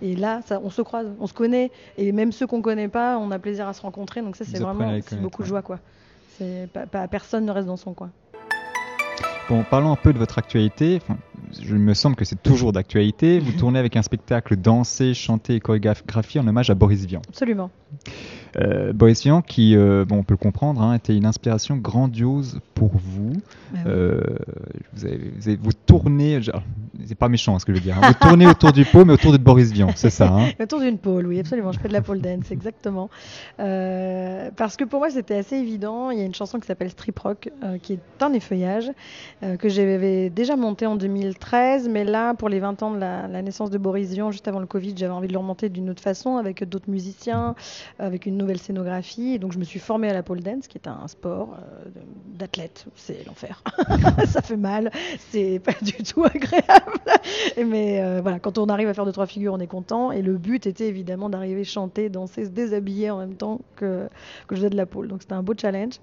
et 0.00 0.14
là, 0.16 0.40
ça, 0.46 0.60
on 0.62 0.70
se 0.70 0.80
croise, 0.82 1.08
on 1.18 1.26
se 1.26 1.34
connaît. 1.34 1.70
Et 1.98 2.12
même 2.12 2.30
ceux 2.30 2.46
qu'on 2.46 2.58
ne 2.58 2.62
connaît 2.62 2.88
pas, 2.88 3.18
on 3.18 3.30
a 3.32 3.38
plaisir 3.40 3.66
à 3.66 3.72
se 3.72 3.82
rencontrer. 3.82 4.22
Donc, 4.22 4.36
ça, 4.36 4.44
c'est 4.44 4.58
vraiment 4.60 4.96
beaucoup 5.20 5.42
de 5.42 5.48
joie. 5.48 5.62
Quoi. 5.62 5.80
Pas- 6.90 7.08
personne 7.08 7.44
ne 7.46 7.50
reste 7.50 7.66
dans 7.66 7.76
son 7.76 7.92
coin. 7.94 8.10
Bon, 9.48 9.62
parlons 9.68 9.92
un 9.92 9.96
peu 9.96 10.12
de 10.14 10.18
votre 10.18 10.38
actualité. 10.38 10.98
Enfin, 11.02 11.18
je 11.62 11.74
me 11.74 11.92
semble 11.92 12.16
que 12.16 12.24
c'est 12.24 12.42
toujours 12.42 12.72
d'actualité. 12.72 13.38
Vous 13.38 13.52
tournez 13.58 13.78
avec 13.78 13.94
un 13.96 14.02
spectacle 14.02 14.56
dansé, 14.56 15.12
chanté 15.12 15.56
et 15.56 15.60
chorégraphié 15.60 16.40
en 16.40 16.46
hommage 16.46 16.70
à 16.70 16.74
Boris 16.74 17.04
Vian. 17.04 17.20
Absolument. 17.28 17.70
Euh, 18.56 18.92
Boris 18.94 19.22
Vian, 19.22 19.42
qui, 19.42 19.76
euh, 19.76 20.04
bon, 20.06 20.16
on 20.18 20.22
peut 20.22 20.32
le 20.34 20.38
comprendre, 20.38 20.80
hein, 20.80 20.94
était 20.94 21.14
une 21.16 21.26
inspiration 21.26 21.76
grandiose 21.76 22.60
pour 22.74 22.92
vous. 22.94 23.32
Oui. 23.74 23.80
Euh, 23.86 24.20
vous, 24.94 25.04
avez, 25.04 25.18
vous, 25.38 25.48
avez- 25.48 25.58
vous 25.62 25.72
tournez, 25.86 26.40
genre, 26.40 26.62
c'est 27.06 27.14
pas 27.14 27.28
méchant 27.28 27.58
ce 27.58 27.64
que 27.64 27.72
je 27.72 27.78
veux 27.78 27.84
dire, 27.84 27.98
hein. 27.98 28.08
vous 28.08 28.28
tournez 28.28 28.46
autour 28.46 28.72
du 28.72 28.84
pot, 28.84 29.04
mais 29.04 29.12
autour 29.12 29.32
de 29.32 29.38
Boris 29.38 29.72
Vian, 29.72 29.88
c'est 29.94 30.10
ça. 30.10 30.28
Hein 30.28 30.50
Autour 30.60 30.80
d'une 30.80 30.98
pole, 30.98 31.26
oui, 31.26 31.40
absolument. 31.40 31.72
Je 31.72 31.80
fais 31.80 31.88
de 31.88 31.92
la 31.92 32.02
pole 32.02 32.20
dance, 32.20 32.50
exactement. 32.50 33.10
Euh, 33.60 34.50
parce 34.56 34.76
que 34.76 34.84
pour 34.84 35.00
moi, 35.00 35.10
c'était 35.10 35.36
assez 35.36 35.56
évident. 35.56 36.10
Il 36.10 36.18
y 36.18 36.22
a 36.22 36.24
une 36.24 36.34
chanson 36.34 36.58
qui 36.58 36.66
s'appelle 36.66 36.90
Strip 36.90 37.18
Rock, 37.18 37.50
euh, 37.62 37.78
qui 37.78 37.94
est 37.94 38.22
un 38.22 38.32
effeuillage, 38.32 38.90
euh, 39.42 39.56
que 39.56 39.68
j'avais 39.68 40.30
déjà 40.30 40.56
monté 40.56 40.86
en 40.86 40.96
2013. 40.96 41.88
Mais 41.88 42.04
là, 42.04 42.34
pour 42.34 42.48
les 42.48 42.60
20 42.60 42.82
ans 42.82 42.90
de 42.92 42.98
la, 42.98 43.28
la 43.28 43.42
naissance 43.42 43.70
de 43.70 43.78
Boris 43.78 44.10
Vian, 44.10 44.30
juste 44.30 44.48
avant 44.48 44.60
le 44.60 44.66
Covid, 44.66 44.94
j'avais 44.96 45.12
envie 45.12 45.28
de 45.28 45.32
le 45.32 45.38
remonter 45.38 45.68
d'une 45.68 45.90
autre 45.90 46.02
façon, 46.02 46.36
avec 46.36 46.64
d'autres 46.68 46.90
musiciens, 46.90 47.54
avec 47.98 48.26
une 48.26 48.36
nouvelle 48.36 48.58
scénographie. 48.58 49.34
Et 49.34 49.38
donc, 49.38 49.52
je 49.52 49.58
me 49.58 49.64
suis 49.64 49.80
formée 49.80 50.08
à 50.08 50.12
la 50.12 50.22
pole 50.22 50.40
dance, 50.40 50.66
qui 50.68 50.78
est 50.78 50.88
un 50.88 51.06
sport 51.08 51.56
euh, 51.58 51.90
d'athlète. 52.34 52.86
C'est 52.96 53.24
l'enfer. 53.26 53.62
Ça 54.26 54.42
fait 54.42 54.56
mal. 54.56 54.90
C'est 55.30 55.60
pas 55.60 55.74
du 55.82 55.92
tout 55.92 56.24
agréable. 56.24 56.93
Mais 57.56 58.02
euh, 58.02 58.20
voilà, 58.22 58.38
quand 58.38 58.58
on 58.58 58.66
arrive 58.66 58.88
à 58.88 58.94
faire 58.94 59.04
deux 59.04 59.12
trois 59.12 59.26
figures, 59.26 59.52
on 59.54 59.60
est 59.60 59.66
content. 59.66 60.12
Et 60.12 60.22
le 60.22 60.36
but 60.36 60.66
était 60.66 60.86
évidemment 60.88 61.28
d'arriver 61.28 61.64
chanter, 61.64 62.08
danser, 62.08 62.44
se 62.44 62.50
déshabiller 62.50 63.10
en 63.10 63.18
même 63.18 63.34
temps 63.34 63.60
que, 63.76 64.08
que 64.46 64.54
je 64.54 64.60
faisais 64.60 64.70
de 64.70 64.76
la 64.76 64.86
pole. 64.86 65.08
Donc 65.08 65.22
c'était 65.22 65.34
un 65.34 65.42
beau 65.42 65.54
challenge. 65.56 65.94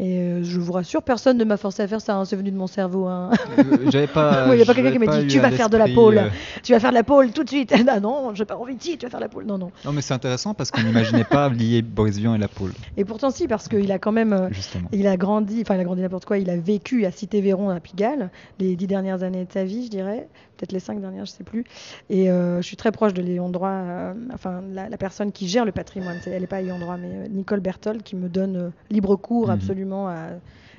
Et 0.00 0.18
euh, 0.20 0.44
je 0.44 0.60
vous 0.60 0.72
rassure, 0.72 1.02
personne 1.02 1.36
ne 1.38 1.44
m'a 1.44 1.56
forcé 1.56 1.82
à 1.82 1.88
faire 1.88 2.00
ça. 2.00 2.14
hein, 2.16 2.24
C'est 2.24 2.36
venu 2.36 2.52
de 2.52 2.56
mon 2.56 2.68
cerveau. 2.68 3.06
hein. 3.06 3.30
Euh, 3.58 3.90
J'avais 3.90 4.06
pas. 4.06 4.46
Oui, 4.48 4.54
il 4.56 4.58
y 4.60 4.62
a 4.62 4.64
pas 4.66 4.74
quelqu'un 4.74 4.92
qui 4.92 4.98
m'a 5.00 5.18
dit, 5.18 5.24
eu 5.24 5.26
tu 5.26 5.40
vas 5.40 5.50
faire 5.50 5.68
de 5.68 5.76
la 5.76 5.88
pole. 5.88 6.18
euh, 6.18 6.28
tu 6.62 6.72
vas 6.72 6.78
faire 6.78 6.90
de 6.90 6.94
la 6.94 7.02
pole 7.02 7.32
tout 7.32 7.42
de 7.42 7.48
suite. 7.48 7.74
ah 7.88 7.98
non, 7.98 8.32
j'ai 8.34 8.44
pas 8.44 8.56
envie 8.56 8.76
de 8.76 8.82
si, 8.82 8.96
tu 8.96 9.06
vas 9.06 9.10
faire 9.10 9.18
de 9.18 9.24
la 9.24 9.28
pole. 9.28 9.44
Non, 9.44 9.58
non. 9.58 9.72
Non, 9.84 9.92
mais 9.92 10.00
c'est 10.00 10.14
intéressant 10.14 10.54
parce 10.54 10.70
qu'on 10.70 10.82
n'imaginait 10.82 11.24
pas 11.24 11.48
lier 11.48 11.82
Boris 11.82 12.16
Vian 12.16 12.34
et 12.34 12.38
la 12.38 12.46
pole, 12.48 12.72
Et 12.96 13.04
pourtant, 13.04 13.30
si, 13.30 13.48
parce 13.48 13.66
qu'il 13.68 13.90
a 13.90 13.98
quand 13.98 14.12
même. 14.12 14.32
euh, 14.32 14.48
justement. 14.52 14.88
Il 14.92 15.06
a 15.08 15.16
grandi, 15.16 15.62
enfin 15.62 15.74
il 15.74 15.80
a 15.80 15.84
grandi 15.84 16.02
n'importe 16.02 16.24
quoi, 16.26 16.38
il 16.38 16.48
a 16.50 16.56
vécu 16.56 17.04
à 17.04 17.10
Cité-Véron 17.10 17.70
à 17.70 17.80
Pigalle, 17.80 18.30
les 18.60 18.76
dix 18.76 18.86
dernières 18.86 19.22
années 19.24 19.44
de 19.46 19.52
sa 19.52 19.64
vie, 19.64 19.86
je 19.86 19.90
dirais, 19.90 20.28
peut-être 20.58 20.72
les 20.72 20.80
cinq 20.80 21.00
dernières, 21.00 21.24
je 21.24 21.30
sais 21.30 21.44
plus. 21.44 21.64
Et 22.10 22.30
euh, 22.30 22.60
je 22.60 22.66
suis 22.66 22.76
très 22.76 22.92
proche 22.92 23.14
de 23.14 23.22
Léon 23.22 23.48
Droit, 23.48 23.70
euh, 23.70 24.14
enfin 24.34 24.60
la, 24.70 24.88
la 24.88 24.98
personne 24.98 25.32
qui 25.32 25.48
gère 25.48 25.64
le 25.64 25.72
patrimoine, 25.72 26.20
elle 26.26 26.40
n'est 26.42 26.46
pas 26.46 26.60
Léon 26.60 26.78
Droit, 26.78 26.98
mais 26.98 27.16
euh, 27.16 27.28
Nicole 27.28 27.60
Berthold, 27.60 28.02
qui 28.02 28.16
me 28.16 28.28
donne 28.28 28.72
libre 28.90 29.16
cours 29.16 29.48
Mhm. 29.48 29.54
absolument 29.54 30.08
à 30.08 30.28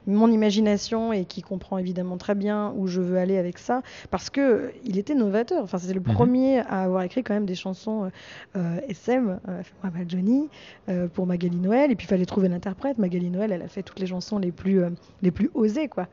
mon 0.07 0.31
imagination 0.31 1.13
et 1.13 1.25
qui 1.25 1.41
comprend 1.41 1.77
évidemment 1.77 2.17
très 2.17 2.35
bien 2.35 2.73
où 2.75 2.87
je 2.87 3.01
veux 3.01 3.17
aller 3.17 3.37
avec 3.37 3.57
ça, 3.59 3.81
parce 4.11 4.29
que 4.29 4.71
il 4.83 4.97
était 4.97 5.15
novateur. 5.15 5.63
Enfin, 5.63 5.77
c'est 5.77 5.93
le 5.93 5.99
Mhm. 5.99 6.13
premier 6.13 6.59
à 6.59 6.83
avoir 6.83 7.03
écrit 7.03 7.23
quand 7.23 7.33
même 7.33 7.45
des 7.45 7.55
chansons 7.55 8.05
euh, 8.05 8.09
euh, 8.57 8.79
SM, 8.87 9.39
euh, 9.47 9.61
mal 9.83 10.05
Johnny, 10.07 10.49
euh, 10.89 11.07
pour 11.07 11.25
Magali 11.25 11.57
Noël. 11.57 11.91
Et 11.91 11.95
puis 11.95 12.05
il 12.05 12.09
fallait 12.09 12.25
trouver 12.25 12.47
l'interprète. 12.49 12.97
Magali 12.97 13.29
Noël, 13.29 13.51
elle 13.51 13.61
a 13.61 13.67
fait 13.67 13.83
toutes 13.83 13.99
les 13.99 14.07
chansons 14.07 14.37
les 14.39 14.51
plus, 14.51 14.81
les 15.21 15.31
plus 15.31 15.49
osées, 15.53 15.87
quoi. 15.87 16.07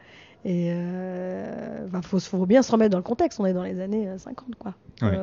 Et 0.45 0.71
euh, 0.73 1.87
bah, 1.89 2.01
faut, 2.03 2.21
faut 2.21 2.47
bien 2.47 2.63
se 2.63 2.71
remettre 2.71 2.91
dans 2.93 2.99
le 2.99 3.03
contexte. 3.03 3.41
On 3.41 3.47
est 3.47 3.53
dans 3.53 3.65
les 3.65 3.81
années 3.81 4.09
euh, 4.09 4.19
50, 4.19 4.55
quoi. 4.59 4.75
Ouais. 5.03 5.19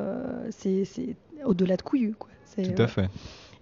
C'est 0.51 1.15
au-delà 1.45 1.77
de 1.77 1.81
couillu, 1.81 2.13
quoi. 2.17 2.29
Tout 2.55 2.81
à 2.81 2.87
fait. 2.87 3.07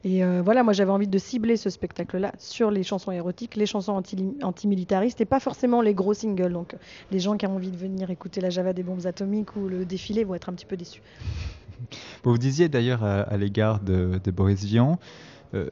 Et 0.03 0.23
euh, 0.23 0.41
voilà, 0.43 0.63
moi 0.63 0.73
j'avais 0.73 0.91
envie 0.91 1.07
de 1.07 1.17
cibler 1.19 1.57
ce 1.57 1.69
spectacle-là 1.69 2.31
sur 2.39 2.71
les 2.71 2.81
chansons 2.81 3.11
érotiques, 3.11 3.55
les 3.55 3.67
chansons 3.67 3.93
anti- 3.93 4.35
antimilitaristes 4.41 5.21
et 5.21 5.25
pas 5.25 5.39
forcément 5.39 5.81
les 5.81 5.93
gros 5.93 6.15
singles. 6.15 6.53
Donc 6.53 6.75
les 7.11 7.19
gens 7.19 7.37
qui 7.37 7.45
ont 7.45 7.55
envie 7.55 7.69
de 7.69 7.77
venir 7.77 8.09
écouter 8.09 8.41
la 8.41 8.49
Java 8.49 8.73
des 8.73 8.83
bombes 8.83 9.05
atomiques 9.05 9.55
ou 9.55 9.67
le 9.67 9.85
défilé 9.85 10.23
vont 10.23 10.33
être 10.33 10.49
un 10.49 10.53
petit 10.53 10.65
peu 10.65 10.75
déçus. 10.75 11.01
Vous 12.23 12.37
disiez 12.37 12.67
d'ailleurs 12.67 13.03
à, 13.03 13.21
à 13.21 13.37
l'égard 13.37 13.79
de, 13.79 14.19
de 14.23 14.31
Boris 14.31 14.63
Vian, 14.63 14.99
euh, 15.53 15.69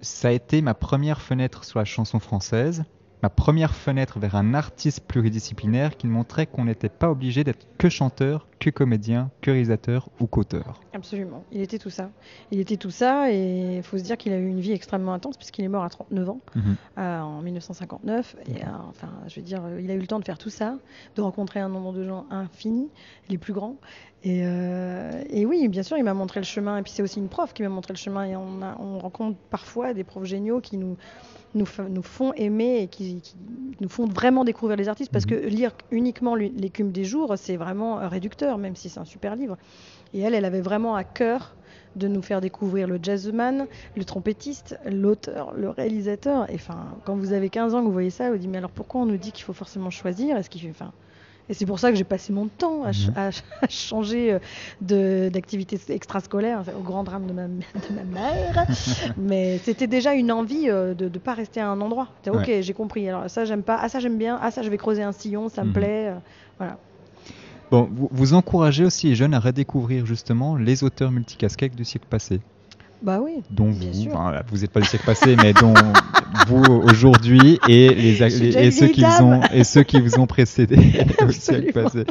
ça 0.00 0.28
a 0.28 0.30
été 0.32 0.60
ma 0.60 0.74
première 0.74 1.20
fenêtre 1.20 1.64
sur 1.64 1.78
la 1.78 1.84
chanson 1.84 2.18
française, 2.18 2.84
ma 3.22 3.30
première 3.30 3.74
fenêtre 3.74 4.18
vers 4.18 4.34
un 4.36 4.52
artiste 4.54 5.00
pluridisciplinaire 5.00 5.96
qui 5.96 6.06
montrait 6.06 6.46
qu'on 6.46 6.64
n'était 6.66 6.88
pas 6.90 7.10
obligé 7.10 7.42
d'être 7.42 7.66
que 7.78 7.88
chanteur, 7.88 8.46
que 8.58 8.68
comédien, 8.70 9.30
que 9.40 9.50
réalisateur 9.50 10.08
ou 10.20 10.26
qu'auteur. 10.26 10.80
Absolument, 10.92 11.42
il 11.50 11.60
était 11.62 11.78
tout 11.78 11.90
ça. 11.90 12.10
Il 12.50 12.60
était 12.60 12.76
tout 12.76 12.90
ça 12.90 13.30
et 13.32 13.76
il 13.78 13.82
faut 13.82 13.96
se 13.98 14.02
dire 14.02 14.16
qu'il 14.18 14.32
a 14.32 14.36
eu 14.38 14.46
une 14.46 14.60
vie 14.60 14.72
extrêmement 14.72 15.14
intense 15.14 15.36
puisqu'il 15.38 15.64
est 15.64 15.68
mort 15.68 15.84
à 15.84 15.88
39 15.88 16.28
ans 16.28 16.40
Mhm. 16.54 16.76
euh, 16.98 17.20
en 17.20 17.40
1959. 17.42 18.36
Et 18.46 18.62
euh, 18.62 18.66
enfin, 18.90 19.08
je 19.28 19.36
veux 19.40 19.46
dire, 19.46 19.62
il 19.80 19.90
a 19.90 19.94
eu 19.94 19.98
le 20.00 20.06
temps 20.06 20.18
de 20.20 20.24
faire 20.24 20.38
tout 20.38 20.50
ça, 20.50 20.76
de 21.16 21.22
rencontrer 21.22 21.60
un 21.60 21.68
nombre 21.70 21.92
de 21.94 22.04
gens 22.04 22.26
infini, 22.30 22.88
les 23.30 23.38
plus 23.38 23.52
grands. 23.54 23.76
Et, 24.22 24.40
euh, 24.46 25.22
et 25.30 25.44
oui, 25.46 25.68
bien 25.68 25.82
sûr, 25.82 25.96
il 25.98 26.04
m'a 26.04 26.14
montré 26.14 26.40
le 26.40 26.44
chemin. 26.46 26.78
Et 26.78 26.82
puis 26.82 26.92
c'est 26.92 27.02
aussi 27.02 27.18
une 27.18 27.28
prof 27.28 27.52
qui 27.54 27.62
m'a 27.62 27.68
montré 27.68 27.92
le 27.92 27.98
chemin. 27.98 28.24
Et 28.24 28.36
on, 28.36 28.62
a- 28.62 28.76
on 28.80 28.98
rencontre 28.98 29.36
parfois 29.50 29.92
des 29.94 30.04
profs 30.04 30.24
géniaux 30.24 30.60
qui 30.60 30.78
nous, 30.78 30.96
nous, 31.54 31.66
nous 31.88 32.02
font 32.02 32.32
aimer 32.34 32.78
et 32.82 32.88
qui, 32.88 33.20
qui 33.20 33.34
nous 33.80 33.88
font 33.88 34.06
vraiment 34.06 34.44
découvrir 34.44 34.76
les 34.76 34.88
artistes. 34.88 35.12
Parce 35.12 35.24
Mhm. 35.26 35.30
que 35.30 35.46
lire 35.46 35.70
uniquement 35.90 36.34
l'écume 36.34 36.92
des 36.92 37.04
jours, 37.04 37.34
c'est 37.36 37.56
vraiment 37.56 38.00
euh, 38.00 38.08
réducteur, 38.08 38.58
même 38.58 38.76
si 38.76 38.88
c'est 38.88 39.00
un 39.00 39.04
super 39.04 39.36
livre. 39.36 39.56
Et 40.12 40.20
elle, 40.20 40.34
elle 40.34 40.44
avait 40.44 40.60
vraiment 40.60 40.94
à 40.94 41.04
cœur 41.04 41.54
de 41.96 42.08
nous 42.08 42.22
faire 42.22 42.40
découvrir 42.40 42.88
le 42.88 42.98
jazzman, 43.02 43.66
le 43.96 44.04
trompettiste, 44.04 44.78
l'auteur, 44.84 45.52
le 45.56 45.70
réalisateur. 45.70 46.50
Et 46.50 46.54
enfin, 46.56 46.86
quand 47.04 47.14
vous 47.16 47.32
avez 47.32 47.50
15 47.50 47.74
ans, 47.74 47.80
que 47.80 47.86
vous 47.86 47.92
voyez 47.92 48.10
ça, 48.10 48.30
vous 48.30 48.36
dites 48.38 48.50
mais 48.50 48.58
alors 48.58 48.70
pourquoi 48.70 49.00
on 49.02 49.06
nous 49.06 49.16
dit 49.16 49.32
qu'il 49.32 49.44
faut 49.44 49.52
forcément 49.52 49.90
choisir? 49.90 50.36
Est-ce 50.36 50.50
qu'il 50.50 50.60
fait, 50.60 50.70
enfin, 50.70 50.92
et 51.48 51.54
c'est 51.54 51.66
pour 51.66 51.78
ça 51.78 51.90
que 51.90 51.96
j'ai 51.96 52.04
passé 52.04 52.32
mon 52.32 52.48
temps 52.48 52.84
à, 52.84 52.92
ch- 52.92 53.08
Mhm. 53.08 53.14
à 53.16 53.32
ch- 53.32 53.44
à 53.62 53.68
changer 53.68 54.38
euh, 54.90 55.30
d'activité 55.30 55.78
extrascolaire, 55.90 56.62
au 56.78 56.82
grand 56.82 57.04
drame 57.04 57.26
de 57.26 57.32
ma, 57.32 57.46
de 57.48 57.94
ma 57.94 58.04
mère. 58.04 58.64
Mais 59.18 59.58
c'était 59.58 59.86
déjà 59.86 60.14
une 60.14 60.32
envie 60.32 60.68
euh, 60.70 60.94
de 60.94 61.08
ne 61.08 61.18
pas 61.18 61.34
rester 61.34 61.60
à 61.60 61.68
un 61.68 61.80
endroit. 61.80 62.08
Ok, 62.28 62.50
j'ai 62.60 62.72
compris. 62.74 63.08
Alors 63.08 63.28
ça, 63.28 63.44
j'aime 63.44 63.62
pas. 63.62 63.78
Ah, 63.80 63.88
ça, 63.88 64.00
j'aime 64.00 64.18
bien. 64.18 64.38
Ah, 64.42 64.50
ça, 64.50 64.62
je 64.62 64.70
vais 64.70 64.78
creuser 64.78 65.02
un 65.02 65.12
sillon. 65.12 65.48
Ça 65.48 65.62
me 65.62 65.68
Mhm. 65.68 65.72
plaît. 65.74 66.08
euh, 66.08 66.14
Voilà. 66.58 66.78
Bon, 67.70 67.88
vous, 67.92 68.08
vous 68.12 68.34
encouragez 68.34 68.84
aussi 68.84 69.08
les 69.08 69.14
jeunes 69.14 69.34
à 69.34 69.40
redécouvrir 69.40 70.06
justement 70.06 70.56
les 70.56 70.84
auteurs 70.84 71.10
multicasquettes 71.10 71.74
du 71.74 71.84
siècle 71.84 72.06
passé, 72.08 72.40
Bah 73.02 73.20
oui. 73.22 73.42
dont 73.50 73.70
Bien 73.70 73.90
vous, 73.92 74.02
sûr. 74.02 74.12
enfin, 74.12 74.22
voilà, 74.22 74.42
vous 74.50 74.58
n'êtes 74.58 74.70
pas 74.70 74.80
du 74.80 74.86
siècle 74.86 75.04
passé, 75.04 75.36
mais 75.36 75.52
dont 75.52 75.74
vous 76.46 76.62
aujourd'hui 76.64 77.58
et 77.68 77.94
les, 77.94 78.22
et 78.22 78.70
ceux 78.70 78.88
qui 78.88 79.02
vous 79.02 79.22
ont 79.24 79.40
et 79.52 79.64
ceux 79.64 79.82
qui 79.82 80.00
vous 80.00 80.18
ont 80.18 80.26
précédé 80.26 80.76
au 81.26 81.30
siècle 81.30 81.72
passé. 81.72 82.04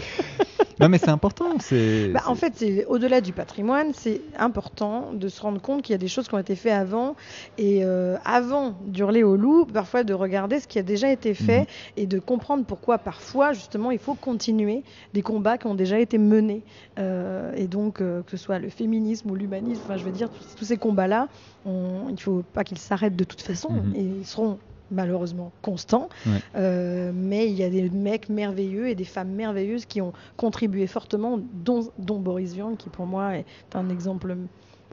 Non, 0.83 0.89
mais 0.89 0.97
c'est 0.97 1.09
important. 1.09 1.45
C'est 1.59 2.09
Bah, 2.09 2.21
en 2.27 2.35
fait, 2.35 2.53
c'est 2.55 2.85
au-delà 2.85 3.21
du 3.21 3.33
patrimoine, 3.33 3.93
c'est 3.93 4.21
important 4.37 5.13
de 5.13 5.27
se 5.27 5.41
rendre 5.41 5.61
compte 5.61 5.81
qu'il 5.81 5.93
y 5.93 5.95
a 5.95 5.99
des 5.99 6.07
choses 6.07 6.27
qui 6.27 6.35
ont 6.35 6.39
été 6.39 6.55
faites 6.55 6.73
avant. 6.73 7.15
Et 7.57 7.83
euh, 7.85 8.17
avant 8.25 8.75
d'hurler 8.85 9.23
au 9.23 9.35
loup, 9.35 9.65
parfois 9.65 10.03
de 10.03 10.13
regarder 10.13 10.59
ce 10.59 10.67
qui 10.67 10.79
a 10.79 10.83
déjà 10.83 11.11
été 11.11 11.33
fait 11.33 11.61
Mhm. 11.61 11.65
et 11.97 12.05
de 12.07 12.19
comprendre 12.19 12.65
pourquoi 12.65 12.97
parfois, 12.97 13.53
justement, 13.53 13.91
il 13.91 13.99
faut 13.99 14.15
continuer 14.15 14.83
des 15.13 15.21
combats 15.21 15.57
qui 15.57 15.67
ont 15.67 15.75
déjà 15.75 15.99
été 15.99 16.17
menés. 16.17 16.63
Euh, 16.99 17.53
et 17.55 17.67
donc, 17.67 18.01
euh, 18.01 18.21
que 18.23 18.31
ce 18.31 18.37
soit 18.37 18.59
le 18.59 18.69
féminisme 18.69 19.29
ou 19.31 19.35
l'humanisme, 19.35 19.83
enfin, 19.85 19.97
je 19.97 20.05
veux 20.05 20.11
dire, 20.11 20.29
tous, 20.29 20.55
tous 20.55 20.65
ces 20.65 20.77
combats-là, 20.77 21.27
on- 21.65 22.05
il 22.09 22.13
ne 22.15 22.19
faut 22.19 22.43
pas 22.53 22.63
qu'ils 22.63 22.77
s'arrêtent 22.77 23.15
de 23.15 23.23
toute 23.23 23.41
façon. 23.41 23.69
Mhm. 23.71 23.93
Et 23.95 24.01
ils 24.03 24.25
seront 24.25 24.59
malheureusement 24.93 25.51
constants. 25.61 26.07
Ouais. 26.25 26.39
Euh, 26.55 27.11
mais 27.13 27.47
il 27.49 27.53
y 27.55 27.63
a 27.63 27.69
des 27.69 27.89
mecs 27.89 28.29
merveilleux 28.29 28.87
et 28.87 28.95
des 28.95 29.03
femmes 29.03 29.31
merveilleuses 29.31 29.85
qui 29.85 29.99
ont 30.01 30.13
contribué 30.37 30.87
fortement, 30.87 31.39
dont, 31.53 31.89
dont 31.97 32.19
Boris 32.19 32.53
Vian, 32.53 32.75
qui 32.75 32.89
pour 32.89 33.05
moi 33.05 33.35
est 33.37 33.45
un 33.73 33.89
exemple 33.89 34.35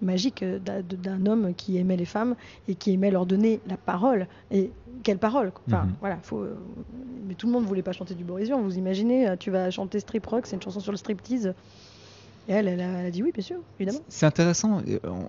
magique 0.03 0.43
euh, 0.43 0.59
d'un 0.59 1.27
homme 1.27 1.55
qui 1.55 1.77
aimait 1.77 1.97
les 1.99 2.07
femmes 2.07 2.35
et 2.69 2.75
qui 2.75 2.93
aimait 2.93 3.11
leur 3.11 3.27
donner 3.27 3.61
la 3.67 3.77
parole. 3.77 4.27
Et 4.51 4.73
quelle 5.03 5.19
parole. 5.19 5.53
Enfin, 5.67 5.85
Mhm. 5.85 5.95
voilà, 6.01 6.19
faut, 6.23 6.39
euh, 6.41 6.57
mais 7.27 7.35
tout 7.35 7.47
le 7.47 7.53
monde 7.53 7.65
voulait 7.65 7.83
pas 7.83 7.93
chanter 7.93 8.15
du 8.15 8.25
Boris 8.25 8.47
Vian. 8.49 8.61
Vous 8.63 8.79
imaginez, 8.79 9.35
tu 9.39 9.51
vas 9.51 9.71
chanter 9.71 10.01
Strip 10.01 10.27
Rock, 10.27 10.47
c'est 10.47 10.57
une 10.57 10.63
chanson 10.63 10.81
sur 10.81 10.93
le 10.93 10.99
striptease. 10.99 11.55
Et 12.51 12.53
elle, 12.53 12.67
elle 12.67 12.81
a, 12.81 12.85
elle 12.99 13.07
a 13.07 13.11
dit 13.13 13.23
oui, 13.23 13.31
bien 13.33 13.45
sûr, 13.45 13.59
évidemment. 13.79 14.01
C'est 14.09 14.27
intéressant 14.27 14.83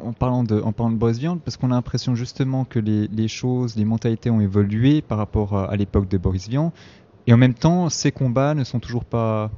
en 0.04 0.12
parlant 0.12 0.44
de, 0.44 0.60
en 0.60 0.72
parlant 0.74 0.92
de 0.92 0.98
Boris 0.98 1.20
Vian, 1.20 1.38
parce 1.38 1.56
qu'on 1.56 1.70
a 1.70 1.76
l'impression 1.76 2.16
justement 2.16 2.66
que 2.66 2.80
les, 2.80 3.08
les 3.10 3.28
choses, 3.28 3.76
les 3.76 3.86
mentalités 3.86 4.32
ont 4.32 4.42
évolué 4.42 5.04
par 5.04 5.20
rapport 5.20 5.56
à, 5.56 5.72
à 5.72 5.76
l'époque 5.76 6.08
de 6.10 6.18
Boris 6.18 6.50
Vian, 6.50 6.74
et 7.28 7.34
en 7.34 7.38
même 7.38 7.54
temps, 7.54 7.90
ces 7.90 8.12
combats 8.12 8.56
ne 8.56 8.64
sont 8.64 8.80
toujours 8.80 9.06
pas 9.06 9.52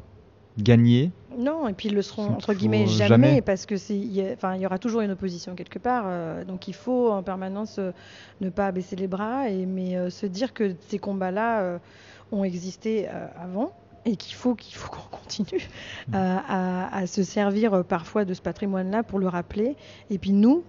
gagnés. 0.58 1.12
Non, 1.40 1.70
et 1.70 1.74
puis 1.74 1.88
ils 1.88 1.96
le 1.96 2.02
seront 2.02 2.28
entre 2.34 2.54
guillemets 2.54 2.86
jamais, 2.86 3.08
jamais. 3.08 3.42
parce 3.42 3.66
que 3.66 3.78
c'est, 3.78 3.96
il 3.98 4.12
y 4.14 4.22
a- 4.22 4.34
enfin, 4.34 4.56
il 4.56 4.62
y 4.62 4.66
aura 4.66 4.78
toujours 4.78 5.00
une 5.00 5.12
opposition 5.12 5.56
quelque 5.56 5.80
part. 5.80 6.04
euh, 6.08 6.44
donc 6.44 6.68
il 6.68 6.74
faut 6.76 7.10
en 7.12 7.24
permanence 7.24 7.78
euh, 7.80 7.92
ne 8.42 8.50
pas 8.50 8.72
baisser 8.74 8.98
les 8.98 9.08
bras, 9.08 9.50
et 9.50 9.66
mais 9.66 9.96
euh, 9.96 10.10
se 10.10 10.26
dire 10.26 10.54
que 10.54 10.76
ces 10.90 11.00
combats-là 11.00 11.80
ont 12.34 12.44
existé 12.44 13.08
avant 13.08 13.72
et 14.06 14.16
qu'il 14.16 14.36
faut 14.36 14.56
qu'il 14.56 14.76
faut 14.76 14.90
qu'on 14.96 15.18
continue 15.18 15.68
à, 16.12 16.88
à- 16.88 16.98
à 16.98 17.08
se 17.08 17.24
servir 17.24 17.74
euh, 17.74 17.84
parfois 17.84 18.26
de 18.26 18.34
ce 18.34 18.42
patrimoine-là 18.42 19.04
pour 19.04 19.20
le 19.20 19.28
rappeler. 19.28 19.76
Et 20.10 20.18
puis 20.18 20.32
nous. 20.32 20.64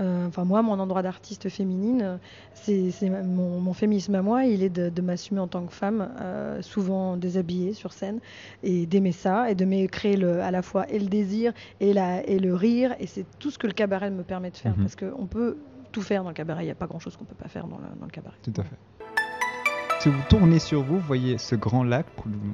euh, 0.00 0.26
Enfin, 0.28 0.44
moi, 0.44 0.62
mon 0.62 0.78
endroit 0.78 1.02
d'artiste 1.02 1.48
féminine, 1.50 2.00
euh, 2.02 2.16
c'est 2.54 3.10
mon, 3.10 3.60
mon 3.60 3.72
féminisme 3.74 4.14
à 4.14 4.22
moi. 4.22 4.44
Il 4.46 4.62
est 4.62 4.70
de, 4.70 4.88
de 4.88 5.02
m'assumer 5.02 5.40
en 5.40 5.46
tant 5.48 5.66
que 5.66 5.72
femme, 5.74 6.08
euh, 6.20 6.62
souvent 6.62 7.18
déshabillée 7.18 7.74
sur 7.74 7.92
scène, 7.92 8.18
et 8.62 8.86
d'aimer 8.86 9.12
ça 9.12 9.50
et 9.50 9.54
de 9.54 9.86
créer 9.88 10.16
le, 10.16 10.40
à 10.40 10.50
la 10.50 10.62
fois 10.62 10.88
et 10.88 10.98
le 10.98 11.06
désir 11.06 11.52
et, 11.80 11.92
la, 11.92 12.26
et 12.26 12.38
le 12.38 12.54
rire 12.54 12.94
et 12.98 13.06
c'est 13.06 13.26
tout 13.38 13.50
ce 13.50 13.58
que 13.58 13.66
le 13.66 13.74
cabaret 13.74 14.10
me 14.10 14.22
permet 14.22 14.50
de 14.50 14.56
faire 14.56 14.74
Mhm. 14.76 14.82
parce 14.84 14.96
qu'on 14.96 15.26
peut 15.26 15.58
tout 15.92 16.02
faire 16.02 16.22
dans 16.22 16.30
le 16.30 16.34
cabaret 16.34 16.62
il 16.62 16.66
n'y 16.66 16.72
a 16.72 16.74
pas 16.76 16.86
grand 16.86 16.98
chose 17.00 17.16
qu'on 17.16 17.24
peut 17.26 17.34
pas 17.34 17.48
faire 17.48 17.66
dans 17.66 17.76
le, 17.78 17.84
dans 17.98 18.06
le 18.06 18.10
cabaret 18.12 18.36
Tout 18.42 18.52
à 18.56 18.62
fait. 18.62 18.76
Si 20.00 20.08
vous 20.08 20.22
tournez 20.22 20.58
sur 20.58 20.82
vous, 20.82 20.94
vous 20.94 21.06
voyez 21.06 21.36
ce 21.36 21.54
grand 21.54 21.84
lac. 21.84 22.06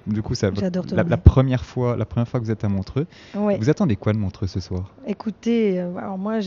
Du 0.06 0.20
coup, 0.22 0.34
ça 0.34 0.50
la, 0.50 1.02
la 1.04 1.16
première 1.16 1.64
fois, 1.64 1.96
la 1.96 2.04
première 2.04 2.26
fois 2.26 2.40
que 2.40 2.44
vous 2.44 2.50
êtes 2.50 2.64
à 2.64 2.68
Montreux. 2.68 3.06
ouais. 3.36 3.56
Vous 3.58 3.70
attendez 3.70 3.94
quoi 3.96 4.12
de 4.12 4.18
Montreux 4.18 4.48
ce 4.48 4.58
soir? 4.60 4.92
Écoutez 5.06 5.78
euh, 5.80 5.96
alors 5.96 6.18
moi 6.18 6.40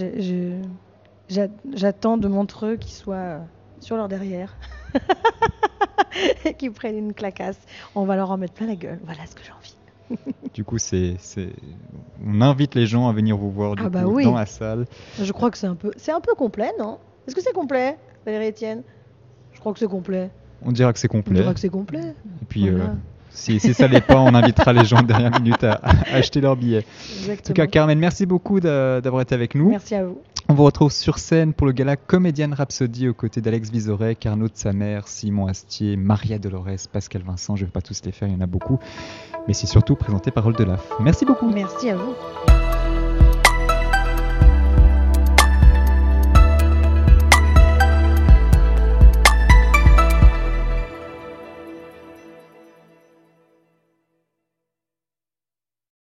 j'attends 1.74 2.18
de 2.18 2.28
Montreux 2.28 2.76
qu'ils 2.76 2.92
soient 2.94 3.40
sur 3.80 3.96
leur 3.96 4.10
derrière 4.10 4.58
et 6.46 6.54
qu'ils 6.56 6.72
prennent 6.72 6.98
une 6.98 7.14
clacasse 7.14 7.60
on 7.96 8.04
va 8.04 8.16
leur 8.18 8.32
en 8.32 8.38
mettre 8.38 8.54
plein 8.56 8.68
la 8.68 8.76
gueule 8.76 9.00
voilà 9.06 9.26
ce 9.26 9.36
que 9.36 9.42
j'ai 9.44 9.52
envie 9.52 9.76
Du 10.54 10.64
coup, 10.64 10.80
c'est, 10.80 11.16
c'est, 11.20 11.54
on 12.26 12.42
invite 12.42 12.74
les 12.74 12.88
gens 12.88 13.08
à 13.08 13.14
venir 13.14 13.38
vous 13.38 13.52
voir 13.52 13.76
du 13.76 13.84
Ah 13.86 13.90
bah 13.90 14.02
coup, 14.04 14.16
oui. 14.16 14.24
dans 14.24 14.34
la 14.36 14.48
salle. 14.48 14.88
je 15.22 15.32
crois 15.32 15.52
que 15.52 15.58
c'est 15.58 15.68
un 15.68 15.76
peu 15.76 15.92
c'est 15.98 16.12
un 16.12 16.20
peu 16.20 16.34
complet 16.36 16.72
non? 16.80 16.98
Est-ce 17.28 17.36
que 17.36 17.42
c'est 17.42 17.54
complet 17.54 17.96
Valérie 18.26 18.50
Etienne 18.50 18.82
je 19.54 19.60
crois 19.60 19.72
que 19.72 19.80
c'est 19.80 19.88
complet 19.88 20.30
On 20.66 20.72
dira 20.72 20.94
que 20.94 21.00
c'est 21.00 21.10
on 21.10 21.18
complet. 21.18 21.36
dira 21.42 21.54
que 21.54 21.60
c'est 21.60 21.70
complet 21.70 22.02
Et 22.42 22.46
puis, 22.48 22.70
Voilà. 22.70 22.86
euh, 22.86 22.88
si, 23.32 23.60
si 23.60 23.74
ça 23.74 23.88
l'est 23.88 24.02
pas, 24.02 24.20
on 24.20 24.34
invitera 24.34 24.74
les 24.74 24.84
gens 24.86 25.02
de 25.02 25.08
dernière 25.08 25.32
minute 25.40 25.64
à, 25.64 25.74
à 25.84 25.92
acheter 26.16 26.42
leur 26.42 26.56
billet. 26.56 26.80
En 26.80 26.82
tout 26.82 27.20
Exactement. 27.22 27.54
cas, 27.56 27.68
Carmen, 27.68 27.98
merci 28.00 28.26
beaucoup 28.26 28.60
d'a- 28.60 29.00
d'avoir 29.02 29.22
été 29.22 29.34
avec 29.36 29.56
nous. 29.56 29.70
Merci 29.70 29.96
à 29.96 30.06
vous. 30.06 30.20
On 30.52 30.56
vous 30.56 30.64
retrouve 30.64 30.92
sur 30.92 31.20
scène 31.20 31.54
pour 31.54 31.68
le 31.68 31.74
gala 31.74 31.96
Comédienne 31.96 32.54
Rhapsody 32.54 33.08
aux 33.08 33.14
côtés 33.14 33.40
d'Alex 33.40 33.70
Vizorek, 33.70 34.26
Arnaud 34.26 34.48
de 34.48 34.54
sa 34.56 34.74
mère, 34.74 35.08
Simon 35.08 35.46
Astier, 35.46 35.96
Maria 35.96 36.40
Dolores, 36.40 36.88
Pascal 36.92 37.22
Vincent. 37.22 37.56
Je 37.56 37.62
ne 37.62 37.66
vais 37.68 37.72
pas 37.72 37.82
tous 37.82 38.02
les 38.04 38.12
faire, 38.12 38.28
il 38.28 38.34
y 38.34 38.38
en 38.38 38.42
a 38.42 38.48
beaucoup. 38.48 38.80
Mais 39.48 39.54
c'est 39.54 39.68
surtout 39.68 39.96
présenté 39.96 40.32
par 40.32 40.44
Rolf 40.46 40.58
Delaf. 40.58 40.90
Merci 41.00 41.24
beaucoup. 41.26 41.50
Merci 41.52 41.92
à 41.92 41.96
vous. 41.98 42.69